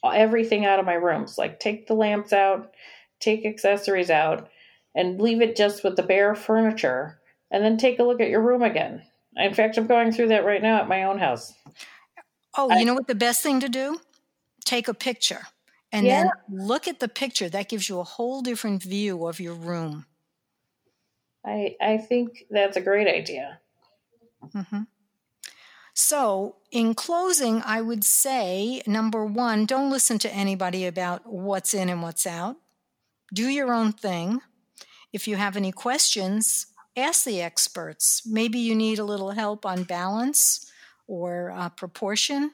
everything 0.04 0.66
out 0.66 0.78
of 0.78 0.86
my 0.86 0.94
rooms, 0.94 1.38
like 1.38 1.60
take 1.60 1.86
the 1.86 1.94
lamps 1.94 2.32
out, 2.32 2.72
take 3.20 3.46
accessories 3.46 4.10
out, 4.10 4.48
and 4.94 5.20
leave 5.20 5.40
it 5.40 5.56
just 5.56 5.84
with 5.84 5.96
the 5.96 6.02
bare 6.02 6.34
furniture, 6.34 7.20
and 7.50 7.64
then 7.64 7.76
take 7.76 7.98
a 7.98 8.04
look 8.04 8.20
at 8.20 8.28
your 8.28 8.42
room 8.42 8.62
again. 8.62 9.02
In 9.36 9.54
fact, 9.54 9.76
I'm 9.76 9.86
going 9.86 10.12
through 10.12 10.28
that 10.28 10.44
right 10.44 10.62
now 10.62 10.80
at 10.80 10.88
my 10.88 11.04
own 11.04 11.18
house. 11.18 11.52
Oh, 12.56 12.74
you 12.76 12.84
know 12.84 12.94
what 12.94 13.06
the 13.06 13.14
best 13.14 13.42
thing 13.42 13.60
to 13.60 13.68
do? 13.68 14.00
Take 14.64 14.88
a 14.88 14.94
picture 14.94 15.42
and 15.92 16.06
yeah. 16.06 16.24
then 16.24 16.30
look 16.66 16.88
at 16.88 17.00
the 17.00 17.08
picture. 17.08 17.48
That 17.48 17.68
gives 17.68 17.88
you 17.88 18.00
a 18.00 18.04
whole 18.04 18.40
different 18.40 18.82
view 18.82 19.26
of 19.26 19.40
your 19.40 19.54
room. 19.54 20.06
I 21.44 21.76
I 21.80 21.98
think 21.98 22.44
that's 22.50 22.76
a 22.76 22.80
great 22.80 23.06
idea. 23.06 23.60
Mm-hmm. 24.54 24.82
So, 25.98 26.56
in 26.70 26.94
closing, 26.94 27.62
I 27.62 27.80
would 27.80 28.04
say 28.04 28.82
number 28.86 29.24
one, 29.24 29.64
don't 29.64 29.90
listen 29.90 30.18
to 30.18 30.34
anybody 30.34 30.84
about 30.84 31.24
what's 31.24 31.72
in 31.72 31.88
and 31.88 32.02
what's 32.02 32.26
out. 32.26 32.56
Do 33.32 33.48
your 33.48 33.72
own 33.72 33.92
thing. 33.92 34.42
If 35.14 35.26
you 35.26 35.36
have 35.36 35.56
any 35.56 35.72
questions, 35.72 36.66
ask 36.98 37.24
the 37.24 37.40
experts. 37.40 38.26
Maybe 38.26 38.58
you 38.58 38.74
need 38.74 38.98
a 38.98 39.04
little 39.04 39.30
help 39.30 39.64
on 39.64 39.84
balance 39.84 40.70
or 41.06 41.50
uh, 41.52 41.70
proportion. 41.70 42.50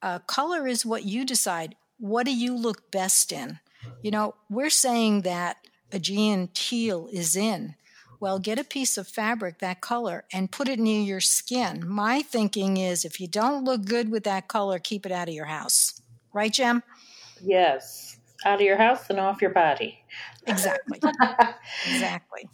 Uh, 0.00 0.20
color 0.20 0.66
is 0.66 0.86
what 0.86 1.04
you 1.04 1.26
decide. 1.26 1.76
What 1.98 2.24
do 2.24 2.34
you 2.34 2.56
look 2.56 2.90
best 2.90 3.30
in? 3.30 3.60
You 4.00 4.10
know, 4.10 4.36
we're 4.48 4.70
saying 4.70 5.20
that 5.22 5.58
Aegean 5.92 6.48
teal 6.54 7.10
is 7.12 7.36
in. 7.36 7.74
Well, 8.20 8.38
get 8.38 8.58
a 8.58 8.64
piece 8.64 8.98
of 8.98 9.08
fabric 9.08 9.60
that 9.60 9.80
color 9.80 10.24
and 10.30 10.52
put 10.52 10.68
it 10.68 10.78
near 10.78 11.00
your 11.00 11.20
skin. 11.20 11.82
My 11.86 12.20
thinking 12.20 12.76
is 12.76 13.06
if 13.06 13.18
you 13.18 13.26
don't 13.26 13.64
look 13.64 13.86
good 13.86 14.10
with 14.10 14.24
that 14.24 14.46
color, 14.46 14.78
keep 14.78 15.06
it 15.06 15.12
out 15.12 15.28
of 15.28 15.34
your 15.34 15.46
house. 15.46 16.02
Right, 16.34 16.52
Jem? 16.52 16.82
Yes. 17.42 18.18
Out 18.44 18.56
of 18.56 18.60
your 18.60 18.76
house 18.76 19.08
and 19.08 19.18
off 19.18 19.40
your 19.40 19.52
body. 19.52 20.04
Exactly. 20.46 21.00
exactly. 21.86 22.48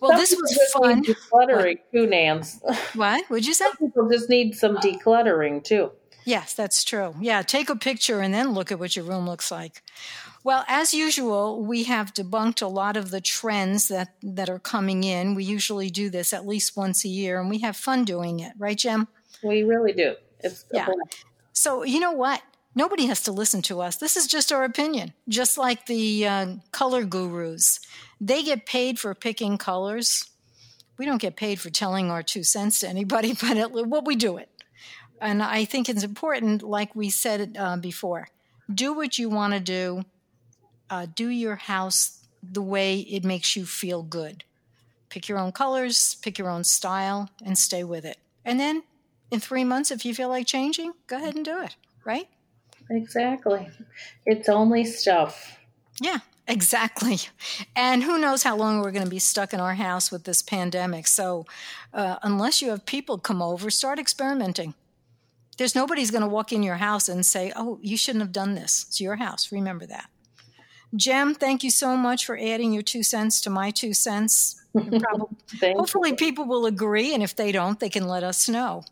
Well, 0.00 0.10
some 0.10 0.18
this 0.18 0.34
was 0.34 0.72
fun. 0.72 1.04
Decluttering 1.04 1.78
what? 1.78 1.92
too, 1.92 2.06
Nance. 2.08 2.60
What 2.94 3.30
would 3.30 3.46
you 3.46 3.54
say? 3.54 3.64
Some 3.66 3.88
people 3.88 4.08
just 4.10 4.28
need 4.28 4.56
some 4.56 4.76
decluttering 4.76 5.62
too. 5.62 5.92
Yes, 6.24 6.52
that's 6.52 6.84
true. 6.84 7.14
Yeah, 7.20 7.42
take 7.42 7.70
a 7.70 7.76
picture 7.76 8.20
and 8.20 8.34
then 8.34 8.50
look 8.52 8.70
at 8.72 8.78
what 8.78 8.96
your 8.96 9.04
room 9.04 9.26
looks 9.26 9.50
like. 9.50 9.82
Well, 10.48 10.64
as 10.66 10.94
usual, 10.94 11.62
we 11.62 11.84
have 11.84 12.14
debunked 12.14 12.62
a 12.62 12.68
lot 12.68 12.96
of 12.96 13.10
the 13.10 13.20
trends 13.20 13.88
that, 13.88 14.14
that 14.22 14.48
are 14.48 14.58
coming 14.58 15.04
in. 15.04 15.34
We 15.34 15.44
usually 15.44 15.90
do 15.90 16.08
this 16.08 16.32
at 16.32 16.46
least 16.46 16.74
once 16.74 17.04
a 17.04 17.08
year, 17.08 17.38
and 17.38 17.50
we 17.50 17.58
have 17.58 17.76
fun 17.76 18.06
doing 18.06 18.40
it, 18.40 18.54
right, 18.56 18.78
Jem? 18.78 19.08
We 19.42 19.62
really 19.62 19.92
do. 19.92 20.14
It's 20.40 20.64
yeah. 20.72 20.88
So 21.52 21.82
you 21.82 22.00
know 22.00 22.12
what? 22.12 22.40
Nobody 22.74 23.04
has 23.08 23.22
to 23.24 23.30
listen 23.30 23.60
to 23.60 23.82
us. 23.82 23.96
This 23.96 24.16
is 24.16 24.26
just 24.26 24.50
our 24.50 24.64
opinion. 24.64 25.12
Just 25.28 25.58
like 25.58 25.84
the 25.84 26.26
uh, 26.26 26.46
color 26.72 27.04
gurus, 27.04 27.80
they 28.18 28.42
get 28.42 28.64
paid 28.64 28.98
for 28.98 29.14
picking 29.14 29.58
colors. 29.58 30.30
We 30.96 31.04
don't 31.04 31.20
get 31.20 31.36
paid 31.36 31.60
for 31.60 31.68
telling 31.68 32.10
our 32.10 32.22
two 32.22 32.42
cents 32.42 32.80
to 32.80 32.88
anybody, 32.88 33.34
but 33.42 33.58
it, 33.58 33.70
what 33.70 34.06
we 34.06 34.16
do 34.16 34.38
it. 34.38 34.48
And 35.20 35.42
I 35.42 35.66
think 35.66 35.90
it's 35.90 36.04
important, 36.04 36.62
like 36.62 36.96
we 36.96 37.10
said 37.10 37.54
uh, 37.60 37.76
before, 37.76 38.28
do 38.74 38.94
what 38.94 39.18
you 39.18 39.28
want 39.28 39.52
to 39.52 39.60
do 39.60 40.06
uh, 40.90 41.06
do 41.14 41.28
your 41.28 41.56
house 41.56 42.26
the 42.42 42.62
way 42.62 43.00
it 43.00 43.24
makes 43.24 43.56
you 43.56 43.66
feel 43.66 44.02
good. 44.02 44.44
Pick 45.08 45.28
your 45.28 45.38
own 45.38 45.52
colors, 45.52 46.16
pick 46.22 46.38
your 46.38 46.50
own 46.50 46.64
style, 46.64 47.30
and 47.44 47.56
stay 47.56 47.82
with 47.84 48.04
it. 48.04 48.18
And 48.44 48.60
then 48.60 48.82
in 49.30 49.40
three 49.40 49.64
months, 49.64 49.90
if 49.90 50.04
you 50.04 50.14
feel 50.14 50.28
like 50.28 50.46
changing, 50.46 50.92
go 51.06 51.16
ahead 51.16 51.34
and 51.34 51.44
do 51.44 51.62
it, 51.62 51.76
right? 52.04 52.28
Exactly. 52.90 53.68
It's 54.26 54.48
only 54.48 54.84
stuff. 54.84 55.58
Yeah, 56.00 56.18
exactly. 56.46 57.18
And 57.76 58.02
who 58.02 58.18
knows 58.18 58.42
how 58.42 58.56
long 58.56 58.80
we're 58.80 58.92
going 58.92 59.04
to 59.04 59.10
be 59.10 59.18
stuck 59.18 59.52
in 59.52 59.60
our 59.60 59.74
house 59.74 60.10
with 60.10 60.24
this 60.24 60.42
pandemic. 60.42 61.06
So, 61.06 61.44
uh, 61.92 62.16
unless 62.22 62.62
you 62.62 62.70
have 62.70 62.86
people 62.86 63.18
come 63.18 63.42
over, 63.42 63.70
start 63.70 63.98
experimenting. 63.98 64.74
There's 65.56 65.74
nobody's 65.74 66.10
going 66.10 66.22
to 66.22 66.28
walk 66.28 66.52
in 66.52 66.62
your 66.62 66.76
house 66.76 67.08
and 67.08 67.26
say, 67.26 67.52
Oh, 67.56 67.78
you 67.82 67.96
shouldn't 67.96 68.22
have 68.22 68.32
done 68.32 68.54
this. 68.54 68.86
It's 68.88 69.00
your 69.00 69.16
house. 69.16 69.50
Remember 69.50 69.86
that. 69.86 70.08
Jem, 70.96 71.34
thank 71.34 71.62
you 71.62 71.70
so 71.70 71.96
much 71.96 72.24
for 72.24 72.38
adding 72.38 72.72
your 72.72 72.82
two 72.82 73.02
cents 73.02 73.40
to 73.42 73.50
my 73.50 73.70
two 73.70 73.92
cents. 73.92 74.62
Probably, 74.72 75.36
hopefully, 75.62 76.12
people 76.14 76.44
will 76.44 76.66
agree, 76.66 77.12
and 77.14 77.22
if 77.22 77.36
they 77.36 77.52
don't, 77.52 77.78
they 77.80 77.88
can 77.88 78.06
let 78.06 78.22
us 78.22 78.48
know. 78.48 78.84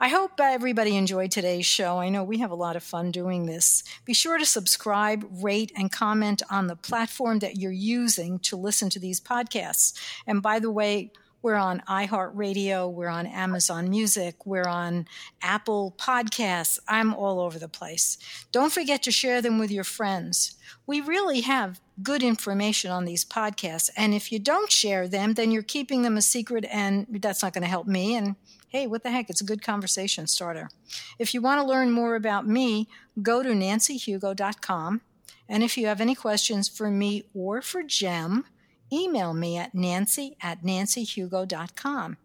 I 0.00 0.08
hope 0.08 0.32
everybody 0.40 0.96
enjoyed 0.96 1.30
today's 1.30 1.66
show. 1.66 1.98
I 1.98 2.08
know 2.08 2.24
we 2.24 2.38
have 2.38 2.50
a 2.50 2.56
lot 2.56 2.74
of 2.74 2.82
fun 2.82 3.12
doing 3.12 3.46
this. 3.46 3.84
Be 4.04 4.12
sure 4.12 4.38
to 4.38 4.44
subscribe, 4.44 5.24
rate, 5.42 5.70
and 5.76 5.90
comment 5.90 6.42
on 6.50 6.66
the 6.66 6.74
platform 6.74 7.38
that 7.38 7.56
you're 7.56 7.70
using 7.70 8.40
to 8.40 8.56
listen 8.56 8.90
to 8.90 8.98
these 8.98 9.20
podcasts. 9.20 9.94
And 10.26 10.42
by 10.42 10.58
the 10.58 10.70
way, 10.70 11.12
we're 11.44 11.56
on 11.56 11.82
iHeartRadio. 11.86 12.90
We're 12.90 13.08
on 13.08 13.26
Amazon 13.26 13.90
Music. 13.90 14.46
We're 14.46 14.66
on 14.66 15.06
Apple 15.42 15.94
Podcasts. 15.98 16.78
I'm 16.88 17.12
all 17.12 17.38
over 17.38 17.58
the 17.58 17.68
place. 17.68 18.16
Don't 18.50 18.72
forget 18.72 19.02
to 19.02 19.12
share 19.12 19.42
them 19.42 19.58
with 19.58 19.70
your 19.70 19.84
friends. 19.84 20.56
We 20.86 21.02
really 21.02 21.42
have 21.42 21.82
good 22.02 22.22
information 22.22 22.90
on 22.90 23.04
these 23.04 23.26
podcasts. 23.26 23.90
And 23.94 24.14
if 24.14 24.32
you 24.32 24.38
don't 24.38 24.72
share 24.72 25.06
them, 25.06 25.34
then 25.34 25.52
you're 25.52 25.62
keeping 25.62 26.00
them 26.00 26.16
a 26.16 26.22
secret, 26.22 26.64
and 26.72 27.06
that's 27.10 27.42
not 27.42 27.52
going 27.52 27.60
to 27.60 27.68
help 27.68 27.86
me. 27.86 28.16
And 28.16 28.36
hey, 28.70 28.86
what 28.86 29.02
the 29.02 29.10
heck? 29.10 29.28
It's 29.28 29.42
a 29.42 29.44
good 29.44 29.62
conversation 29.62 30.26
starter. 30.26 30.70
If 31.18 31.34
you 31.34 31.42
want 31.42 31.60
to 31.60 31.68
learn 31.68 31.90
more 31.90 32.16
about 32.16 32.48
me, 32.48 32.88
go 33.20 33.42
to 33.42 33.50
nancyhugo.com. 33.50 35.02
And 35.46 35.62
if 35.62 35.76
you 35.76 35.88
have 35.88 36.00
any 36.00 36.14
questions 36.14 36.70
for 36.70 36.90
me 36.90 37.24
or 37.34 37.60
for 37.60 37.82
Jem, 37.82 38.46
email 38.94 39.34
me 39.34 39.58
at 39.58 39.74
nancy 39.74 40.36
at 40.40 40.62
nancyhugo.com. 40.62 42.16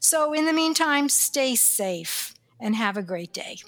So 0.00 0.32
in 0.32 0.44
the 0.44 0.52
meantime, 0.52 1.08
stay 1.08 1.54
safe 1.54 2.34
and 2.60 2.74
have 2.74 2.96
a 2.96 3.02
great 3.02 3.32
day. 3.32 3.58